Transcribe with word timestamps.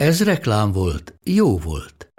Ez 0.00 0.22
reklám 0.22 0.72
volt, 0.72 1.14
jó 1.22 1.58
volt. 1.58 2.12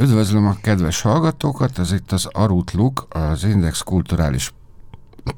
Üdvözlöm 0.00 0.46
a 0.46 0.56
kedves 0.62 1.00
hallgatókat, 1.00 1.78
ez 1.78 1.92
itt 1.92 2.12
az 2.12 2.26
Arutluk, 2.26 3.06
az 3.10 3.44
Index 3.44 3.80
Kulturális 3.82 4.52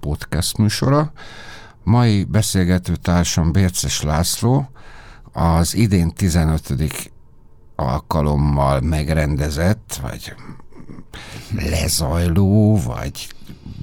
Podcast 0.00 0.58
műsora. 0.58 1.12
Mai 1.82 2.24
beszélgető 2.24 2.96
társam 2.96 3.52
Bérces 3.52 4.02
László, 4.02 4.70
az 5.32 5.74
idén 5.74 6.12
15. 6.12 7.12
alkalommal 7.76 8.80
megrendezett, 8.80 9.98
vagy 10.02 10.34
lezajló, 11.54 12.80
vagy 12.80 13.28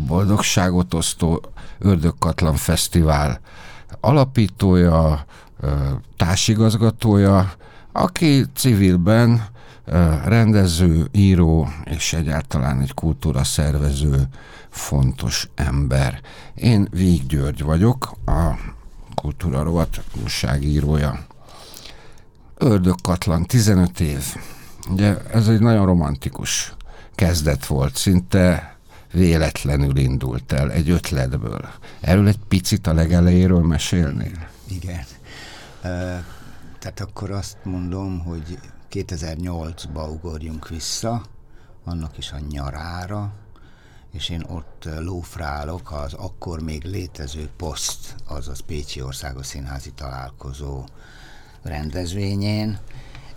boldogságot 0.08 0.94
osztó 0.94 1.42
Ördögkatlan 1.80 2.56
Fesztivál 2.56 3.40
alapítója, 4.00 5.26
társigazgatója, 6.18 7.52
aki 7.92 8.46
civilben 8.56 9.46
rendező, 10.26 11.08
író 11.12 11.70
és 11.84 12.14
egyáltalán 12.14 12.82
egy 12.82 12.94
kultúra 12.94 13.44
szervező 13.44 14.28
fontos 14.70 15.50
ember. 15.56 16.22
Én 16.56 16.88
Víg 16.92 17.26
György 17.26 17.64
vagyok, 17.64 18.12
a 18.26 18.52
kultúra 19.16 19.64
rovat 19.64 20.04
újságírója. 20.22 21.26
Ördögkatlan, 22.60 23.46
15 23.46 24.00
év. 24.00 24.36
Ugye 24.90 25.18
ez 25.32 25.48
egy 25.48 25.60
nagyon 25.60 25.86
romantikus 25.86 26.76
kezdet 27.16 27.66
volt, 27.66 27.96
szinte 27.96 28.76
véletlenül 29.12 29.98
indult 29.98 30.52
el 30.52 30.72
egy 30.72 30.90
ötletből. 30.90 31.70
Erről 32.00 32.28
egy 32.28 32.40
picit 32.48 32.88
a 32.88 32.94
legelejéről 32.94 33.62
mesélnél? 33.62 34.48
Igen. 34.68 35.04
Tehát 36.80 37.00
akkor 37.00 37.32
azt 37.32 37.58
mondom, 37.64 38.20
hogy 38.20 38.60
2008-ba 38.92 40.10
ugorjunk 40.10 40.70
vissza, 40.70 41.22
annak 41.84 42.18
is 42.18 42.32
a 42.32 42.40
nyarára, 42.50 43.34
és 44.12 44.30
én 44.30 44.44
ott 44.48 44.90
lófrálok 45.00 45.92
az 45.92 46.14
akkor 46.14 46.62
még 46.62 46.84
létező 46.84 47.50
poszt, 47.58 48.16
azaz 48.28 48.60
Pécsi 48.60 49.02
Országos 49.02 49.46
Színházi 49.46 49.92
Találkozó 49.92 50.86
rendezvényén, 51.68 52.80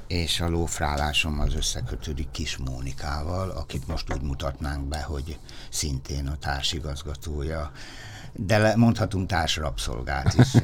és 0.06 0.41
a 0.41 0.48
lófrálásom 0.48 1.41
az 1.41 1.55
összekötődik 1.55 2.31
Kis 2.31 2.56
Mónikával, 2.56 3.50
akit 3.50 3.87
most 3.87 4.12
úgy 4.12 4.22
mutatnánk 4.22 4.89
be, 4.89 5.03
hogy 5.03 5.39
szintén 5.70 6.27
a 6.27 6.37
társigazgatója, 6.37 7.70
de 8.33 8.77
mondhatunk 8.77 9.28
társrabszolgát 9.28 10.34
is 10.34 10.55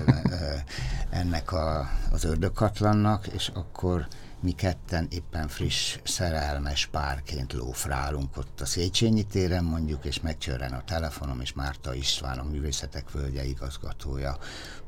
ennek 1.10 1.52
a, 1.52 1.90
az 2.10 2.24
ördögkatlannak, 2.24 3.26
és 3.26 3.50
akkor 3.54 4.06
mi 4.40 4.52
ketten 4.52 5.06
éppen 5.10 5.48
friss, 5.48 5.98
szerelmes 6.04 6.86
párként 6.86 7.52
lófrálunk 7.52 8.36
ott 8.36 8.60
a 8.60 8.66
Széchenyi 8.66 9.22
téren 9.26 9.64
mondjuk, 9.64 10.04
és 10.04 10.20
megcsörren 10.20 10.72
a 10.72 10.84
telefonom, 10.84 11.40
és 11.40 11.52
Márta 11.52 11.94
István, 11.94 12.38
a 12.38 12.44
Művészetek 12.44 13.10
Völgye 13.10 13.44
igazgatója 13.44 14.36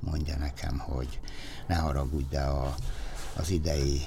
mondja 0.00 0.36
nekem, 0.36 0.78
hogy 0.78 1.20
ne 1.68 1.74
haragudj, 1.74 2.26
de 2.30 2.40
a, 2.40 2.74
az 3.36 3.50
idei 3.50 4.02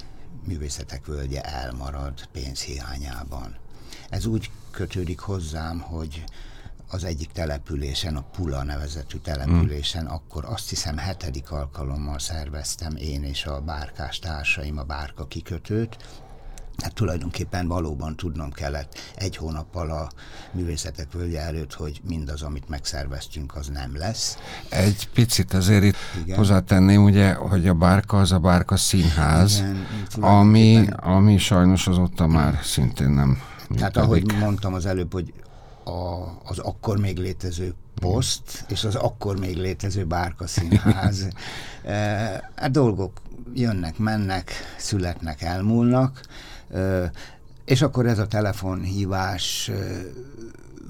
Művészetek 0.45 1.05
Völgye 1.05 1.41
elmarad 1.41 2.25
pénzhiányában. 2.31 3.55
Ez 4.09 4.25
úgy 4.25 4.51
kötődik 4.72 5.19
hozzám, 5.19 5.79
hogy 5.79 6.23
az 6.89 7.03
egyik 7.03 7.31
településen, 7.31 8.16
a 8.16 8.23
Pula 8.31 8.63
nevezetű 8.63 9.17
településen, 9.17 10.03
mm. 10.03 10.07
akkor 10.07 10.45
azt 10.45 10.69
hiszem 10.69 10.97
hetedik 10.97 11.51
alkalommal 11.51 12.19
szerveztem 12.19 12.95
én 12.95 13.23
és 13.23 13.45
a 13.45 13.61
bárkás 13.61 14.19
társaim 14.19 14.78
a 14.78 14.83
bárka 14.83 15.28
kikötőt, 15.28 15.97
Hát 16.81 16.94
tulajdonképpen 16.94 17.68
valóban 17.68 18.16
tudnom 18.16 18.52
kellett 18.52 19.00
egy 19.16 19.38
hónappal 19.38 19.90
a 19.92 20.09
művészetek 20.52 21.12
völgye 21.12 21.42
előtt, 21.42 21.74
hogy 21.74 22.02
mindaz, 22.08 22.42
amit 22.42 22.69
megszerveztünk, 22.69 23.56
az 23.56 23.68
nem 23.68 23.97
lesz. 23.97 24.38
Egy 24.69 25.09
picit 25.14 25.53
azért 25.53 25.84
itt 25.84 25.96
Igen. 26.24 26.38
hozzátenném, 26.38 27.03
ugye, 27.03 27.34
hogy 27.34 27.68
a 27.68 27.74
bárka 27.74 28.20
az 28.20 28.31
a 28.31 28.40
bárka 28.40 28.78
színház, 28.78 29.56
Igen, 29.56 29.86
ami, 30.20 30.88
ami 30.96 31.38
sajnos 31.38 31.88
azóta 31.88 32.28
már 32.28 32.59
szintén 32.64 33.09
nem 33.09 33.41
Tehát 33.75 33.97
ahogy 33.97 34.34
mondtam 34.40 34.74
az 34.74 34.86
előbb, 34.86 35.14
hogy 35.14 35.34
a, 35.84 35.91
az 36.44 36.59
akkor 36.59 36.97
még 36.97 37.18
létező 37.18 37.74
poszt 37.96 38.66
és 38.68 38.84
az 38.84 38.96
akkor 38.96 39.40
még 39.40 39.58
létező 39.58 40.06
bárka 40.06 40.47
színház. 40.47 41.28
e, 41.86 42.52
a 42.62 42.68
dolgok 42.68 43.22
jönnek, 43.53 43.97
mennek, 43.97 44.52
születnek, 44.78 45.41
elmúlnak, 45.41 46.22
és 47.66 47.82
akkor 47.82 48.06
ez 48.06 48.20
a 48.20 48.28
telefonhívás 48.28 49.72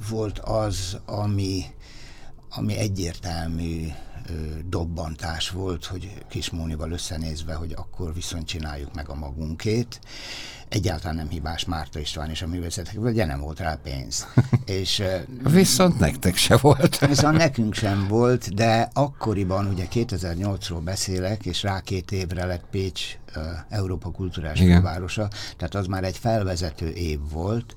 volt 0.09 0.39
az, 0.39 0.97
ami, 1.05 1.65
ami 2.49 2.77
egyértelmű 2.77 3.87
dobbantás 4.65 5.49
volt, 5.49 5.85
hogy 5.85 6.25
Kismónival 6.29 6.91
összenézve, 6.91 7.53
hogy 7.53 7.73
akkor 7.77 8.13
viszont 8.13 8.47
csináljuk 8.47 8.93
meg 8.93 9.09
a 9.09 9.15
magunkét. 9.15 9.99
Egyáltalán 10.71 11.15
nem 11.15 11.29
hibás 11.29 11.65
Márta 11.65 11.99
István 11.99 12.29
és 12.29 12.41
a 12.41 12.47
művészetek, 12.47 12.99
ugye 12.99 13.25
nem 13.25 13.39
volt 13.39 13.59
rá 13.59 13.79
pénz. 13.83 14.27
és, 14.65 15.03
viszont 15.43 15.99
nektek 15.99 16.35
se 16.35 16.57
volt. 16.57 16.99
viszont 17.07 17.37
nekünk 17.37 17.73
sem 17.73 18.07
volt, 18.07 18.53
de 18.53 18.89
akkoriban, 18.93 19.67
ugye 19.67 19.85
2008-ról 19.93 20.81
beszélek, 20.83 21.45
és 21.45 21.63
rá 21.63 21.79
két 21.79 22.11
évre 22.11 22.45
lett 22.45 22.63
Pécs 22.69 23.17
uh, 23.35 23.43
Európa 23.69 24.11
kulturális 24.11 24.59
fővárosa, 24.59 25.27
tehát 25.57 25.75
az 25.75 25.87
már 25.87 26.03
egy 26.03 26.17
felvezető 26.17 26.89
év 26.89 27.19
volt, 27.31 27.73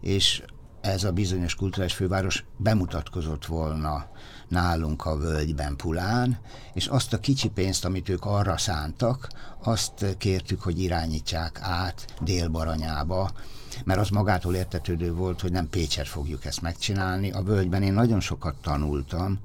és 0.00 0.42
ez 0.80 1.04
a 1.04 1.12
bizonyos 1.12 1.54
kulturális 1.54 1.94
főváros 1.94 2.44
bemutatkozott 2.56 3.46
volna 3.46 4.06
nálunk 4.48 5.04
a 5.04 5.16
völgyben 5.16 5.76
Pulán, 5.76 6.38
és 6.72 6.86
azt 6.86 7.12
a 7.12 7.20
kicsi 7.20 7.48
pénzt, 7.48 7.84
amit 7.84 8.08
ők 8.08 8.24
arra 8.24 8.56
szántak, 8.56 9.28
azt 9.62 10.16
kértük, 10.18 10.62
hogy 10.62 10.80
irányítsák 10.80 11.58
át 11.62 12.06
Délbaranyába, 12.20 13.30
mert 13.84 14.00
az 14.00 14.08
magától 14.08 14.54
értetődő 14.54 15.12
volt, 15.12 15.40
hogy 15.40 15.52
nem 15.52 15.68
Pécset 15.68 16.08
fogjuk 16.08 16.44
ezt 16.44 16.62
megcsinálni. 16.62 17.30
A 17.30 17.42
völgyben 17.42 17.82
én 17.82 17.92
nagyon 17.92 18.20
sokat 18.20 18.54
tanultam, 18.62 19.38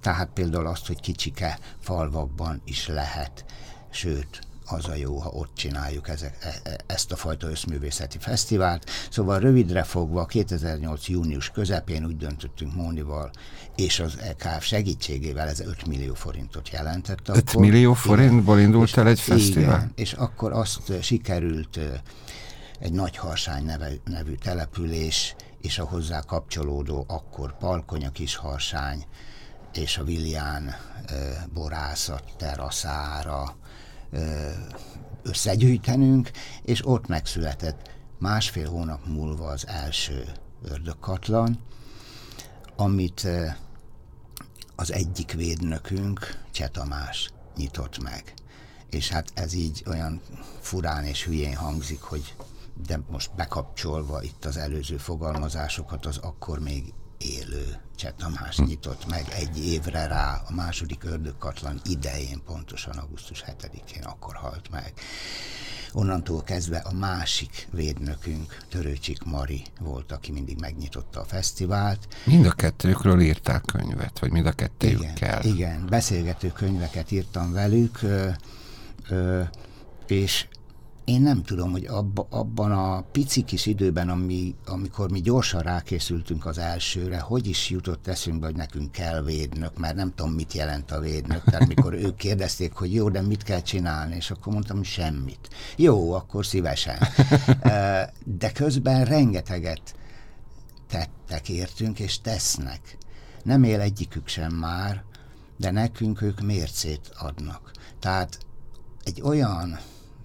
tehát 0.00 0.28
például 0.34 0.66
azt, 0.66 0.86
hogy 0.86 1.00
kicsike 1.00 1.58
falvakban 1.80 2.60
is 2.64 2.88
lehet, 2.88 3.44
sőt, 3.90 4.40
az 4.66 4.88
a 4.88 4.94
jó, 4.94 5.18
ha 5.18 5.28
ott 5.28 5.50
csináljuk 5.54 6.08
ezek, 6.08 6.36
e, 6.40 6.70
e, 6.70 6.78
ezt 6.86 7.12
a 7.12 7.16
fajta 7.16 7.50
összművészeti 7.50 8.18
fesztivált. 8.18 8.90
Szóval 9.10 9.38
rövidre 9.38 9.82
fogva 9.82 10.24
2008. 10.24 11.08
június 11.08 11.50
közepén 11.50 12.04
úgy 12.04 12.16
döntöttünk 12.16 12.74
Mónival 12.74 13.30
és 13.76 14.00
az 14.00 14.18
EKF 14.20 14.64
segítségével 14.64 15.48
ez 15.48 15.60
5 15.60 15.86
millió 15.86 16.14
forintot 16.14 16.68
jelentett. 16.68 17.28
5 17.28 17.48
akkor, 17.48 17.60
millió 17.60 17.92
forintból 17.92 18.58
indult 18.58 18.96
el 18.96 19.08
egy 19.08 19.20
fesztivál? 19.20 19.76
Igen, 19.76 19.92
és 19.94 20.12
akkor 20.12 20.52
azt 20.52 21.02
sikerült 21.02 21.78
egy 22.78 22.92
nagy 22.92 23.16
harsány 23.16 23.64
neve, 23.64 23.88
nevű 24.04 24.34
település, 24.34 25.34
és 25.60 25.78
a 25.78 25.84
hozzá 25.84 26.20
kapcsolódó 26.20 27.04
akkor 27.08 27.56
Palkonya 27.58 28.10
Harsány, 28.36 29.04
és 29.74 29.98
a 29.98 30.04
Villián 30.04 30.74
borászat 31.52 32.22
teraszára, 32.36 33.56
összegyűjtenünk, 35.22 36.30
és 36.62 36.86
ott 36.86 37.06
megszületett 37.06 37.90
másfél 38.18 38.70
hónap 38.70 39.06
múlva 39.06 39.46
az 39.46 39.66
első 39.66 40.32
ördögkatlan, 40.62 41.58
amit 42.76 43.28
az 44.76 44.92
egyik 44.92 45.32
védnökünk, 45.32 46.42
Cseh 46.50 46.68
Tamás 46.68 47.30
nyitott 47.56 48.02
meg. 48.02 48.34
és 48.90 49.08
hát 49.08 49.30
ez 49.34 49.52
így 49.52 49.82
olyan 49.86 50.20
furán 50.60 51.04
és 51.04 51.24
hülyén 51.24 51.56
hangzik, 51.56 52.00
hogy 52.00 52.34
de 52.86 53.00
most 53.10 53.34
bekapcsolva 53.34 54.22
itt 54.22 54.44
az 54.44 54.56
előző 54.56 54.96
fogalmazásokat, 54.96 56.06
az 56.06 56.16
akkor 56.16 56.58
még 56.58 56.92
élő 57.18 57.80
Cseh 57.96 58.12
Tamás 58.18 58.58
nyitott 58.58 59.06
meg 59.06 59.24
egy 59.36 59.66
évre 59.66 60.06
rá 60.06 60.42
a 60.48 60.54
második 60.54 61.04
ördögkatlan 61.04 61.80
idején, 61.84 62.42
pontosan 62.46 62.96
augusztus 62.96 63.44
7-én 63.46 64.02
akkor 64.02 64.34
halt 64.34 64.70
meg. 64.70 64.92
Onnantól 65.92 66.42
kezdve 66.42 66.76
a 66.76 66.92
másik 66.92 67.68
védnökünk, 67.70 68.56
Törőcsik 68.68 69.22
Mari 69.22 69.62
volt, 69.80 70.12
aki 70.12 70.32
mindig 70.32 70.60
megnyitotta 70.60 71.20
a 71.20 71.24
fesztivált. 71.24 72.08
Mind 72.24 72.46
a 72.46 72.52
kettőkről 72.52 73.20
írták 73.20 73.62
könyvet, 73.62 74.18
vagy 74.18 74.30
mind 74.30 74.46
a 74.46 74.52
kettőjükkel? 74.52 75.42
Igen, 75.42 75.54
igen, 75.54 75.86
beszélgető 75.86 76.48
könyveket 76.48 77.10
írtam 77.10 77.52
velük, 77.52 78.02
ö, 78.02 78.28
ö, 79.08 79.42
és 80.06 80.46
én 81.04 81.22
nem 81.22 81.42
tudom, 81.42 81.70
hogy 81.70 81.86
abba, 81.86 82.26
abban 82.30 82.72
a 82.72 83.00
pici 83.12 83.42
kis 83.42 83.66
időben, 83.66 84.08
ami, 84.08 84.54
amikor 84.66 85.10
mi 85.10 85.20
gyorsan 85.20 85.60
rákészültünk 85.60 86.46
az 86.46 86.58
elsőre, 86.58 87.18
hogy 87.18 87.46
is 87.46 87.70
jutott 87.70 88.06
eszünkbe, 88.06 88.46
hogy 88.46 88.56
nekünk 88.56 88.92
kell 88.92 89.22
védnök, 89.22 89.78
mert 89.78 89.94
nem 89.94 90.12
tudom, 90.14 90.32
mit 90.32 90.52
jelent 90.52 90.90
a 90.90 91.00
védnök. 91.00 91.44
Tehát 91.44 91.68
mikor 91.68 91.94
ők 92.04 92.16
kérdezték, 92.16 92.72
hogy 92.72 92.94
jó, 92.94 93.08
de 93.08 93.22
mit 93.22 93.42
kell 93.42 93.60
csinálni, 93.60 94.16
és 94.16 94.30
akkor 94.30 94.52
mondtam, 94.52 94.76
hogy 94.76 94.86
semmit. 94.86 95.48
Jó, 95.76 96.12
akkor 96.12 96.46
szívesen. 96.46 96.98
De 98.40 98.52
közben 98.52 99.04
rengeteget 99.04 99.94
tettek 100.88 101.48
értünk, 101.48 101.98
és 101.98 102.20
tesznek. 102.20 102.98
Nem 103.42 103.62
él 103.62 103.80
egyikük 103.80 104.28
sem 104.28 104.52
már, 104.52 105.04
de 105.56 105.70
nekünk 105.70 106.22
ők 106.22 106.40
mércét 106.40 107.12
adnak. 107.18 107.70
Tehát 107.98 108.38
egy 109.04 109.20
olyan 109.22 109.78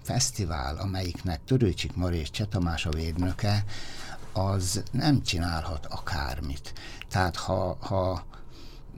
fesztivál, 0.10 0.78
amelyiknek 0.78 1.44
Törőcsik 1.46 1.96
Mari 1.96 2.18
és 2.18 2.32
Csetamás 2.32 2.86
a 2.86 2.90
védnöke, 2.90 3.66
az 4.34 4.84
nem 4.92 5.22
csinálhat 5.24 5.86
akármit. 5.86 6.74
Tehát 7.10 7.36
ha, 7.36 7.78
ha, 7.80 8.26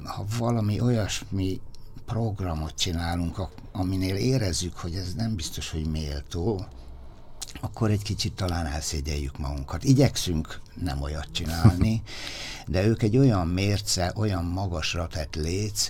ha 0.04 0.25
valami 0.38 0.80
olyasmi 0.80 1.62
programot 2.06 2.75
csinálunk, 2.75 3.42
aminél 3.72 4.16
érezzük, 4.16 4.78
hogy 4.78 4.96
ez 4.96 5.13
nem 5.13 5.36
biztos, 5.36 5.69
hogy 5.69 5.86
méltó, 5.86 6.66
akkor 7.62 7.92
egy 7.92 8.04
kicsit 8.04 8.34
talán 8.34 8.66
elszégyeljük 8.66 9.38
magunkat. 9.38 9.84
Igyekszünk 9.84 10.62
nem 10.75 11.02
olyat 11.02 11.31
csinálni, 11.31 12.02
de 12.68 12.86
ők 12.86 13.02
egy 13.02 13.18
olyan 13.18 13.48
mérce, 13.48 14.12
olyan 14.16 14.44
magasra 14.44 15.08
tett 15.08 15.36
léc, 15.36 15.90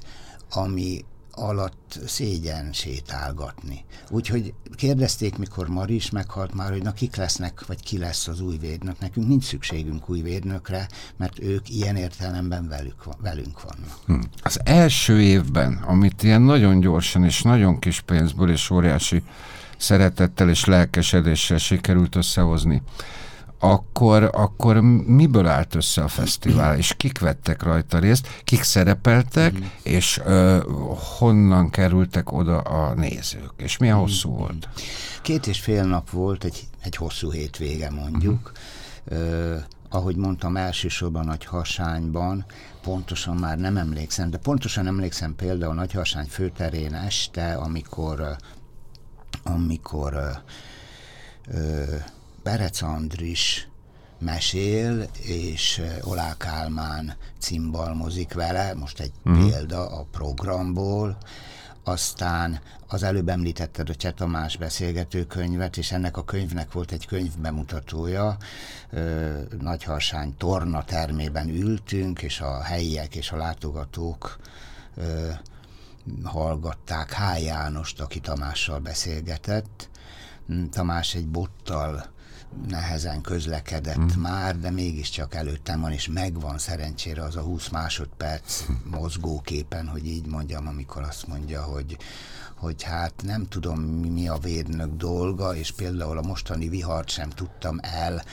ami 0.50 1.06
alatt 1.32 2.00
szégyen 2.06 2.74
sétálgatni. 2.74 3.86
Úgyhogy 4.10 4.54
kérdezték, 4.76 5.38
mikor 5.38 5.68
Mari 5.68 5.96
is 5.96 6.10
meghalt 6.10 6.54
már, 6.54 6.72
hogy 6.72 6.84
na 6.84 6.92
kik 6.92 7.16
lesznek, 7.16 7.66
vagy 7.66 7.84
ki 7.84 7.98
lesz 7.98 8.28
az 8.28 8.42
új 8.42 8.58
védnök. 8.58 9.00
Nekünk 9.00 9.28
nincs 9.28 9.44
szükségünk 9.44 10.10
új 10.10 10.22
védnökre, 10.22 10.88
mert 11.18 11.40
ők 11.40 11.70
ilyen 11.70 11.96
értelemben 11.96 12.68
velük, 12.68 13.04
velünk 13.22 13.62
vannak. 13.62 13.98
Hm. 14.06 14.20
Az 14.42 14.60
első 14.64 15.22
évben, 15.22 15.74
amit 15.74 16.24
ilyen 16.24 16.42
nagyon 16.42 16.80
gyorsan 16.80 17.24
és 17.24 17.42
nagyon 17.42 17.80
kis 17.80 18.02
pénzből 18.02 18.52
és 18.52 18.70
óriási 18.70 19.24
szeretettel 19.78 20.50
és 20.50 20.66
lelkesedéssel 20.66 21.58
sikerült 21.58 22.16
összehozni, 22.16 22.82
akkor, 23.64 24.30
akkor 24.34 24.80
miből 25.06 25.48
állt 25.48 25.76
össze 25.76 26.04
a 26.04 26.08
fesztivál, 26.08 26.78
és 26.78 26.94
kik 26.98 27.20
vettek 27.20 27.64
rajta 27.64 28.00
részt, 28.00 28.28
kik 28.44 28.64
szerepeltek, 28.64 29.60
mm. 29.60 29.64
és 29.84 30.22
ö, 30.26 30.58
honnan 31.18 31.70
kerültek 31.70 32.32
oda 32.32 32.58
a 32.58 32.94
nézők, 32.94 33.52
és 33.58 33.78
milyen 33.78 33.98
mm. 33.98 34.00
hosszú 34.00 34.30
volt? 34.30 34.70
Két 35.22 35.48
és 35.48 35.60
fél 35.60 35.84
nap 35.84 36.10
volt, 36.10 36.44
egy, 36.44 36.68
egy 36.82 36.96
hosszú 36.96 37.32
hétvége 37.32 37.90
mondjuk. 37.90 38.52
Mm. 39.14 39.18
Ö, 39.18 39.56
ahogy 39.90 40.16
mondtam, 40.16 40.58
elsősorban 40.58 41.26
Nagy 41.26 41.46
Hasányban, 41.46 42.46
pontosan 42.82 43.36
már 43.36 43.58
nem 43.58 43.78
emlékszem, 43.78 44.30
de 44.30 44.38
pontosan 44.38 44.88
emlékszem 44.88 45.36
például 45.36 45.74
Nagy 45.74 45.92
Hasány 45.92 46.28
főterén 46.28 46.94
este, 46.94 47.54
amikor 47.54 48.36
amikor 49.44 50.42
ö, 51.48 51.96
Berec 52.44 52.82
Andris 52.82 53.68
mesél, 54.20 55.08
és 55.22 55.82
Olá 56.02 56.38
Kálmán 56.38 57.16
cimbalmozik 57.40 58.34
vele, 58.34 58.74
most 58.74 59.00
egy 59.00 59.12
uh-huh. 59.26 59.50
példa 59.50 59.88
a 59.88 60.06
programból, 60.12 61.18
aztán 61.84 62.60
az 62.88 63.04
előbb 63.04 63.30
említetted 63.30 63.90
a 63.90 63.96
Cseh 63.96 64.12
Tamás 64.12 64.58
beszélgetőkönyvet, 64.58 65.78
és 65.78 65.92
ennek 65.92 66.18
a 66.18 66.24
könyvnek 66.24 66.72
volt 66.72 66.92
egy 66.92 67.06
könyvbemutatója. 67.06 68.38
Nagyharsány 69.60 70.36
torna 70.38 70.84
termében 70.84 71.50
ültünk, 71.50 72.22
és 72.22 72.40
a 72.40 72.62
helyiek 72.62 73.16
és 73.16 73.32
a 73.32 73.38
látogatók 73.38 74.40
hallgatták 76.24 77.14
H. 77.14 77.44
Jánost, 77.44 78.02
aki 78.02 78.20
Tamással 78.20 78.80
beszélgetett. 78.80 79.90
Tamás 80.72 81.16
egy 81.16 81.28
bottal 81.28 82.06
nehezen 82.68 83.22
közlekedett 83.22 84.18
mm. 84.18 84.22
már, 84.22 84.60
de 84.60 84.72
mégiscsak 84.72 85.36
előttem 85.36 85.82
van, 85.82 85.92
és 85.92 86.08
megvan 86.08 86.58
szerencsére 86.58 87.24
az 87.24 87.36
a 87.36 87.42
20 87.42 87.70
másodperc 87.70 88.66
mozgóképen, 88.84 89.88
hogy 89.88 90.08
így 90.08 90.26
mondjam, 90.26 90.68
amikor 90.68 91.02
azt 91.02 91.28
mondja, 91.28 91.62
hogy 91.64 91.98
hogy 92.56 92.84
hát 92.84 93.14
nem 93.24 93.48
tudom 93.48 93.80
mi 93.82 94.28
a 94.28 94.38
védnök 94.38 94.96
dolga, 94.96 95.56
és 95.56 95.72
például 95.72 96.18
a 96.18 96.28
mostani 96.28 96.70
vihart 96.70 97.10
sem 97.10 97.30
tudtam 97.30 97.78
el 97.82 98.24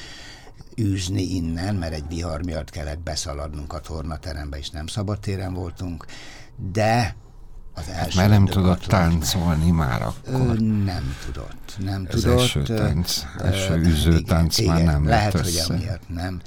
űzni 0.81 1.23
innen, 1.23 1.75
mert 1.75 1.93
egy 1.93 2.09
vihar 2.09 2.45
miatt 2.45 2.71
kellett 2.71 2.99
beszaladnunk 2.99 3.73
a 3.73 3.81
tornaterembe, 3.81 4.59
és 4.59 4.71
nem 4.71 4.87
szabadtéren 4.87 5.55
voltunk, 5.55 6.07
de 6.73 7.17
az 7.79 7.89
első 7.95 8.19
Mert 8.19 8.31
nem 8.31 8.47
tudott 8.47 8.81
táncolni 8.81 9.71
már 9.71 10.03
akkor. 10.03 10.41
Ő 10.41 10.61
nem 10.85 11.17
tudott. 11.25 11.77
Nem 11.79 12.07
az 12.11 12.21
tudott. 12.21 12.39
első 12.39 12.63
tánc, 12.63 13.23
első 13.43 13.77
üző 13.77 14.21
tánc 14.21 14.59
igen, 14.59 14.75
már 14.75 14.85
nem 14.85 15.07
Lehet, 15.07 15.35
össze. 15.35 15.65
hogy 15.67 15.77
amiatt 15.77 16.09
nem. 16.09 16.41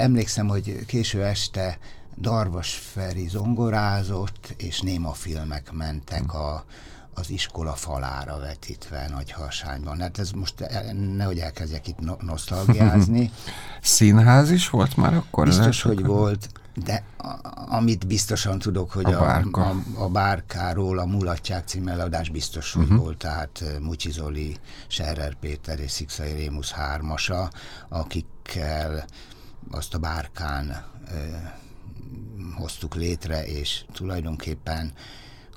Emlékszem, 0.00 0.48
hogy 0.48 0.84
késő 0.86 1.24
este 1.24 1.78
Darvas 2.20 2.74
Feri 2.92 3.28
zongorázott, 3.28 4.54
és 4.56 4.80
néma 4.80 5.12
filmek 5.12 5.72
mentek 5.72 6.34
a, 6.34 6.64
az 7.14 7.30
iskola 7.30 7.72
falára 7.72 8.38
vetítve 8.38 9.08
nagy 9.14 9.30
hasányban. 9.30 10.00
Hát 10.00 10.18
ez 10.18 10.30
most 10.30 10.60
e, 10.60 10.92
nehogy 11.16 11.38
elkezdjek 11.38 11.88
itt 11.88 11.98
no 11.98 12.14
nosztalgiázni. 12.20 13.30
Színház 13.80 14.50
is 14.50 14.70
volt 14.70 14.96
már 14.96 15.14
akkor? 15.14 15.44
Biztos, 15.44 15.82
hogy 15.82 16.04
volt 16.04 16.48
de 16.74 17.04
a, 17.16 17.38
amit 17.74 18.06
biztosan 18.06 18.58
tudok, 18.58 18.90
hogy 18.90 19.12
a, 19.12 19.20
bárka. 19.20 19.62
a, 19.62 19.74
a, 19.96 20.02
a 20.02 20.08
bárkáról 20.08 20.98
a 20.98 21.04
Mulatság 21.04 21.62
című 21.66 21.90
eladás 21.90 22.28
biztos, 22.28 22.72
hogy 22.72 22.82
uh-huh. 22.82 22.98
volt, 22.98 23.18
tehát 23.18 23.64
Mucsi 23.80 24.10
Zoli, 24.10 24.56
Serrer 24.86 25.34
Péter 25.34 25.80
és 25.80 25.90
Szikszai 25.90 26.32
Rémusz 26.32 26.70
hármasa, 26.70 27.50
akikkel 27.88 29.04
azt 29.70 29.94
a 29.94 29.98
bárkán 29.98 30.84
ö, 31.10 31.16
hoztuk 32.54 32.94
létre, 32.94 33.46
és 33.46 33.84
tulajdonképpen 33.92 34.92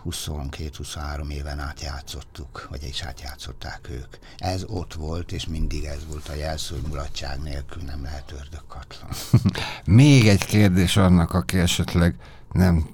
22-23 0.10 1.30
éven 1.30 1.60
át 1.60 1.82
játszottuk, 1.82 2.68
vagy 2.70 2.84
is 2.84 3.02
átjátszották 3.02 3.90
ők. 3.90 4.16
Ez 4.38 4.64
ott 4.68 4.94
volt, 4.94 5.32
és 5.32 5.48
mindig 5.48 5.84
ez 5.84 6.06
volt 6.08 6.28
a 6.28 6.34
jelszó, 6.34 6.76
hogy 6.76 6.90
mulatság 6.90 7.42
nélkül 7.42 7.84
nem 7.84 8.04
lehet 8.04 8.32
ördögkatlan. 8.32 9.10
Még 9.86 10.28
egy 10.28 10.46
kérdés 10.46 10.98
annak, 10.98 11.34
aki 11.34 11.58
esetleg 11.58 12.16
nem 12.52 12.90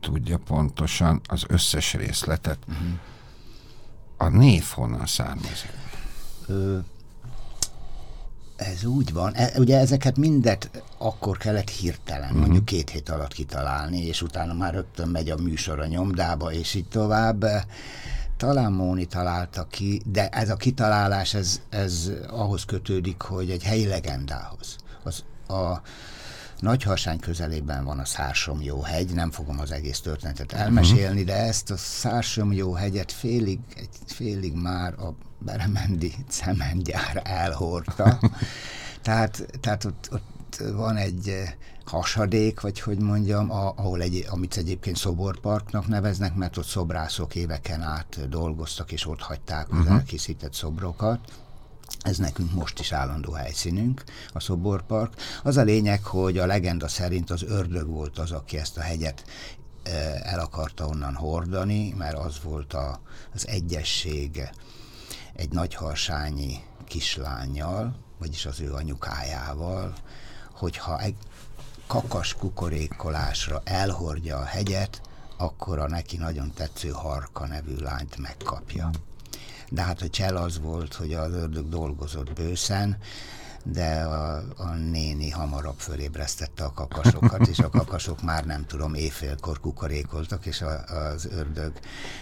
tudja 0.00 0.38
pontosan 0.38 1.20
az 1.26 1.44
összes 1.48 1.94
részletet. 1.94 2.58
Uh-huh. 2.68 2.88
A 4.16 4.28
név 4.28 4.64
honnan 4.64 5.06
származik? 5.06 5.72
Ö, 6.46 6.78
ez 8.58 8.84
úgy 8.84 9.12
van. 9.12 9.34
E, 9.34 9.52
ugye 9.56 9.78
ezeket 9.78 10.16
mindet 10.16 10.70
akkor 10.98 11.36
kellett 11.36 11.70
hirtelen, 11.70 12.28
uh-huh. 12.28 12.40
mondjuk 12.40 12.64
két 12.64 12.90
hét 12.90 13.08
alatt 13.08 13.32
kitalálni, 13.32 14.06
és 14.06 14.22
utána 14.22 14.52
már 14.52 14.74
rögtön 14.74 15.08
megy 15.08 15.30
a 15.30 15.36
műsor 15.36 15.80
a 15.80 15.86
nyomdába, 15.86 16.52
és 16.52 16.74
így 16.74 16.88
tovább. 16.88 17.44
Talán 18.36 18.72
Móni 18.72 19.04
találta 19.04 19.66
ki, 19.70 20.02
de 20.04 20.28
ez 20.28 20.50
a 20.50 20.56
kitalálás, 20.56 21.34
ez, 21.34 21.60
ez 21.68 22.10
ahhoz 22.30 22.64
kötődik, 22.64 23.20
hogy 23.20 23.50
egy 23.50 23.62
helyi 23.62 23.86
legendához. 23.86 24.76
Az, 25.02 25.24
a, 25.48 25.80
Nagyharsány 26.58 27.18
közelében 27.18 27.84
van 27.84 27.98
a 27.98 28.04
Szársomjó 28.04 28.80
hegy, 28.80 29.14
nem 29.14 29.30
fogom 29.30 29.60
az 29.60 29.70
egész 29.70 30.00
történetet 30.00 30.52
elmesélni, 30.52 31.24
de 31.24 31.36
ezt 31.36 31.70
a 31.70 31.76
Szársomjó 31.76 32.72
hegyet 32.72 33.12
félig, 33.12 33.58
egy 33.76 33.88
félig 34.06 34.54
már 34.54 34.94
a 34.98 35.14
Beremendi 35.38 36.14
cementgyár 36.28 37.22
elhordta. 37.24 38.18
tehát, 39.02 39.46
tehát 39.60 39.84
ott, 39.84 40.08
ott 40.12 40.62
van 40.72 40.96
egy 40.96 41.34
hasadék, 41.84 42.60
vagy 42.60 42.80
hogy 42.80 42.98
mondjam, 42.98 43.50
ahol 43.50 44.02
egy, 44.02 44.26
amit 44.30 44.56
egyébként 44.56 44.96
szoborparknak 44.96 45.86
neveznek, 45.86 46.34
mert 46.34 46.56
ott 46.56 46.66
szobrászok 46.66 47.34
éveken 47.34 47.82
át 47.82 48.28
dolgoztak, 48.28 48.92
és 48.92 49.06
ott 49.06 49.20
hagyták 49.20 49.70
az 49.70 49.78
uh-huh. 49.78 49.94
elkészített 49.94 50.52
szobrokat. 50.52 51.20
Ez 52.00 52.18
nekünk 52.18 52.52
most 52.52 52.78
is 52.78 52.92
állandó 52.92 53.32
helyszínünk, 53.32 54.04
a 54.32 54.40
szoborpark. 54.40 55.14
Az 55.42 55.56
a 55.56 55.62
lényeg, 55.62 56.04
hogy 56.04 56.38
a 56.38 56.46
legenda 56.46 56.88
szerint 56.88 57.30
az 57.30 57.42
ördög 57.42 57.86
volt 57.86 58.18
az, 58.18 58.30
aki 58.30 58.58
ezt 58.58 58.76
a 58.76 58.80
hegyet 58.80 59.24
el 60.22 60.40
akarta 60.40 60.86
onnan 60.86 61.14
hordani, 61.14 61.94
mert 61.98 62.16
az 62.16 62.40
volt 62.42 62.72
a, 62.72 63.00
az 63.34 63.46
egyesség 63.46 64.50
egy 65.32 65.50
nagyharsányi 65.50 66.62
kislányjal, 66.84 67.96
vagyis 68.18 68.46
az 68.46 68.60
ő 68.60 68.72
anyukájával, 68.72 69.94
hogyha 70.52 71.00
egy 71.00 71.16
kakas 71.86 72.34
kukorékolásra 72.34 73.60
elhordja 73.64 74.36
a 74.36 74.44
hegyet, 74.44 75.00
akkor 75.36 75.78
a 75.78 75.88
neki 75.88 76.16
nagyon 76.16 76.52
tetsző 76.54 76.88
Harka 76.88 77.46
nevű 77.46 77.76
lányt 77.76 78.16
megkapja. 78.16 78.90
De 79.70 79.82
hát 79.82 80.02
a 80.02 80.08
csel 80.08 80.36
az 80.36 80.60
volt, 80.60 80.94
hogy 80.94 81.12
az 81.14 81.32
ördög 81.32 81.68
dolgozott 81.68 82.32
bőszen, 82.32 82.96
de 83.72 84.02
a, 84.02 84.42
a 84.56 84.74
néni 84.74 85.30
hamarabb 85.30 85.78
fölébresztette 85.78 86.64
a 86.64 86.72
kakasokat, 86.72 87.46
és 87.46 87.58
a 87.58 87.68
kakasok 87.68 88.22
már 88.22 88.44
nem 88.44 88.66
tudom, 88.66 88.94
éjfélkor 88.94 89.60
kukorékoltak, 89.60 90.46
és 90.46 90.62
a, 90.62 90.84
az 90.84 91.28
ördög 91.30 91.72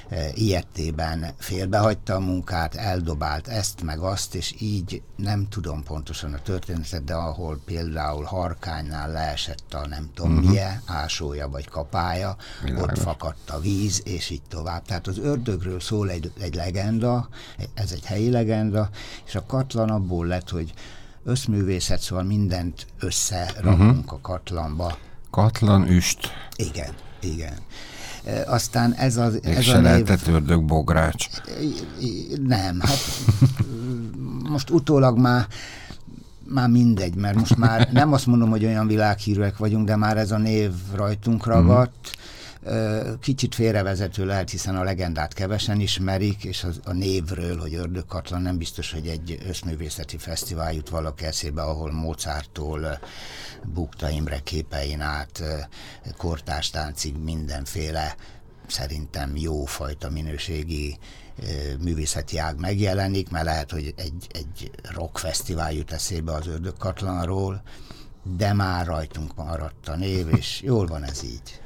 e, 0.09 0.29
ilyettében 0.35 1.35
félbehagyta 1.39 2.15
a 2.15 2.21
munkát, 2.21 2.75
eldobált 2.75 3.47
ezt 3.47 3.83
meg 3.83 3.99
azt, 3.99 4.35
és 4.35 4.55
így 4.59 5.03
nem 5.17 5.49
tudom 5.49 5.83
pontosan 5.83 6.33
a 6.33 6.43
történetet, 6.43 7.05
de 7.05 7.15
ahol 7.15 7.61
például 7.65 8.25
Harkánynál 8.25 9.11
leesett 9.11 9.75
a 9.75 9.87
nem 9.87 10.11
tudom 10.15 10.33
uh-huh. 10.33 10.51
milyen, 10.51 10.83
ásója 10.87 11.49
vagy 11.49 11.69
kapája, 11.69 12.37
Világos. 12.63 12.91
ott 12.91 12.99
fakadt 12.99 13.51
a 13.51 13.61
víz, 13.61 14.03
és 14.05 14.31
így 14.31 14.43
tovább. 14.49 14.85
Tehát 14.85 15.07
az 15.07 15.19
ördögről 15.19 15.81
szól 15.81 16.11
egy, 16.11 16.33
egy 16.41 16.55
legenda, 16.55 17.29
ez 17.75 17.93
egy 17.93 18.05
helyi 18.05 18.31
legenda, 18.31 18.91
és 19.27 19.35
a 19.35 19.47
katlan 19.47 19.91
abból 19.91 20.27
lett, 20.27 20.51
hogy 20.51 20.73
összművészet, 21.27 22.01
szóval 22.01 22.25
mindent 22.25 22.87
összerakunk 22.99 23.81
uh-huh. 23.81 24.13
a 24.13 24.19
katlanba. 24.23 24.99
Katlan 25.31 25.89
üst. 25.89 26.31
Igen, 26.57 26.95
igen. 27.21 27.55
Aztán 28.47 28.93
ez, 28.93 29.17
az, 29.17 29.39
ez 29.43 29.63
se 29.63 29.77
a 29.77 29.81
lehetett 29.81 30.27
ördög 30.27 30.65
bogrács. 30.65 31.27
Nem, 32.43 32.81
hát 32.81 32.99
most 34.49 34.71
utólag 34.71 35.19
már 35.19 35.47
már 36.49 36.69
mindegy, 36.69 37.15
mert 37.15 37.37
most 37.37 37.57
már 37.57 37.89
nem 37.93 38.13
azt 38.13 38.27
mondom, 38.27 38.51
hogy 38.51 38.65
olyan 38.65 38.87
világhírűek 38.87 39.57
vagyunk, 39.57 39.87
de 39.87 39.97
már 39.97 40.17
ez 40.17 40.31
a 40.31 40.39
név 40.39 40.71
rajtunk 40.95 41.47
ragadt. 41.47 41.97
Uh-huh 42.03 42.25
Kicsit 43.21 43.55
félrevezető 43.55 44.25
lehet, 44.25 44.51
hiszen 44.51 44.77
a 44.77 44.83
legendát 44.83 45.33
kevesen 45.33 45.81
ismerik, 45.81 46.45
és 46.45 46.65
az, 46.65 46.81
a 46.85 46.93
névről, 46.93 47.59
hogy 47.59 47.75
Ördögkatlan 47.75 48.43
nem 48.43 48.59
biztos, 48.59 48.93
hogy 48.93 49.07
egy 49.07 49.39
összművészeti 49.49 50.19
fesztivál 50.19 50.73
jut 50.73 50.89
valaki 50.89 51.25
eszébe, 51.25 51.63
ahol 51.63 51.93
Mozarttól 51.93 52.99
Bukta 53.65 54.09
Imre 54.09 54.39
képein 54.39 55.01
át 55.01 55.43
kortástáncig 56.17 57.17
mindenféle 57.17 58.17
szerintem 58.67 59.37
jó 59.37 59.65
fajta 59.65 60.11
minőségi 60.11 60.99
művészeti 61.81 62.39
ág 62.39 62.61
megjelenik, 62.61 63.31
mert 63.31 63.45
lehet, 63.45 63.71
hogy 63.71 63.95
egy, 63.97 64.27
egy 64.33 64.71
rockfesztivál 64.95 65.73
jut 65.73 65.93
eszébe 65.93 66.33
az 66.33 66.47
Ördögkatlanról, 66.47 67.63
de 68.37 68.53
már 68.53 68.87
rajtunk 68.87 69.35
maradt 69.35 69.89
a 69.89 69.97
név, 69.97 70.29
és 70.37 70.61
jól 70.63 70.87
van 70.87 71.03
ez 71.03 71.23
így 71.25 71.61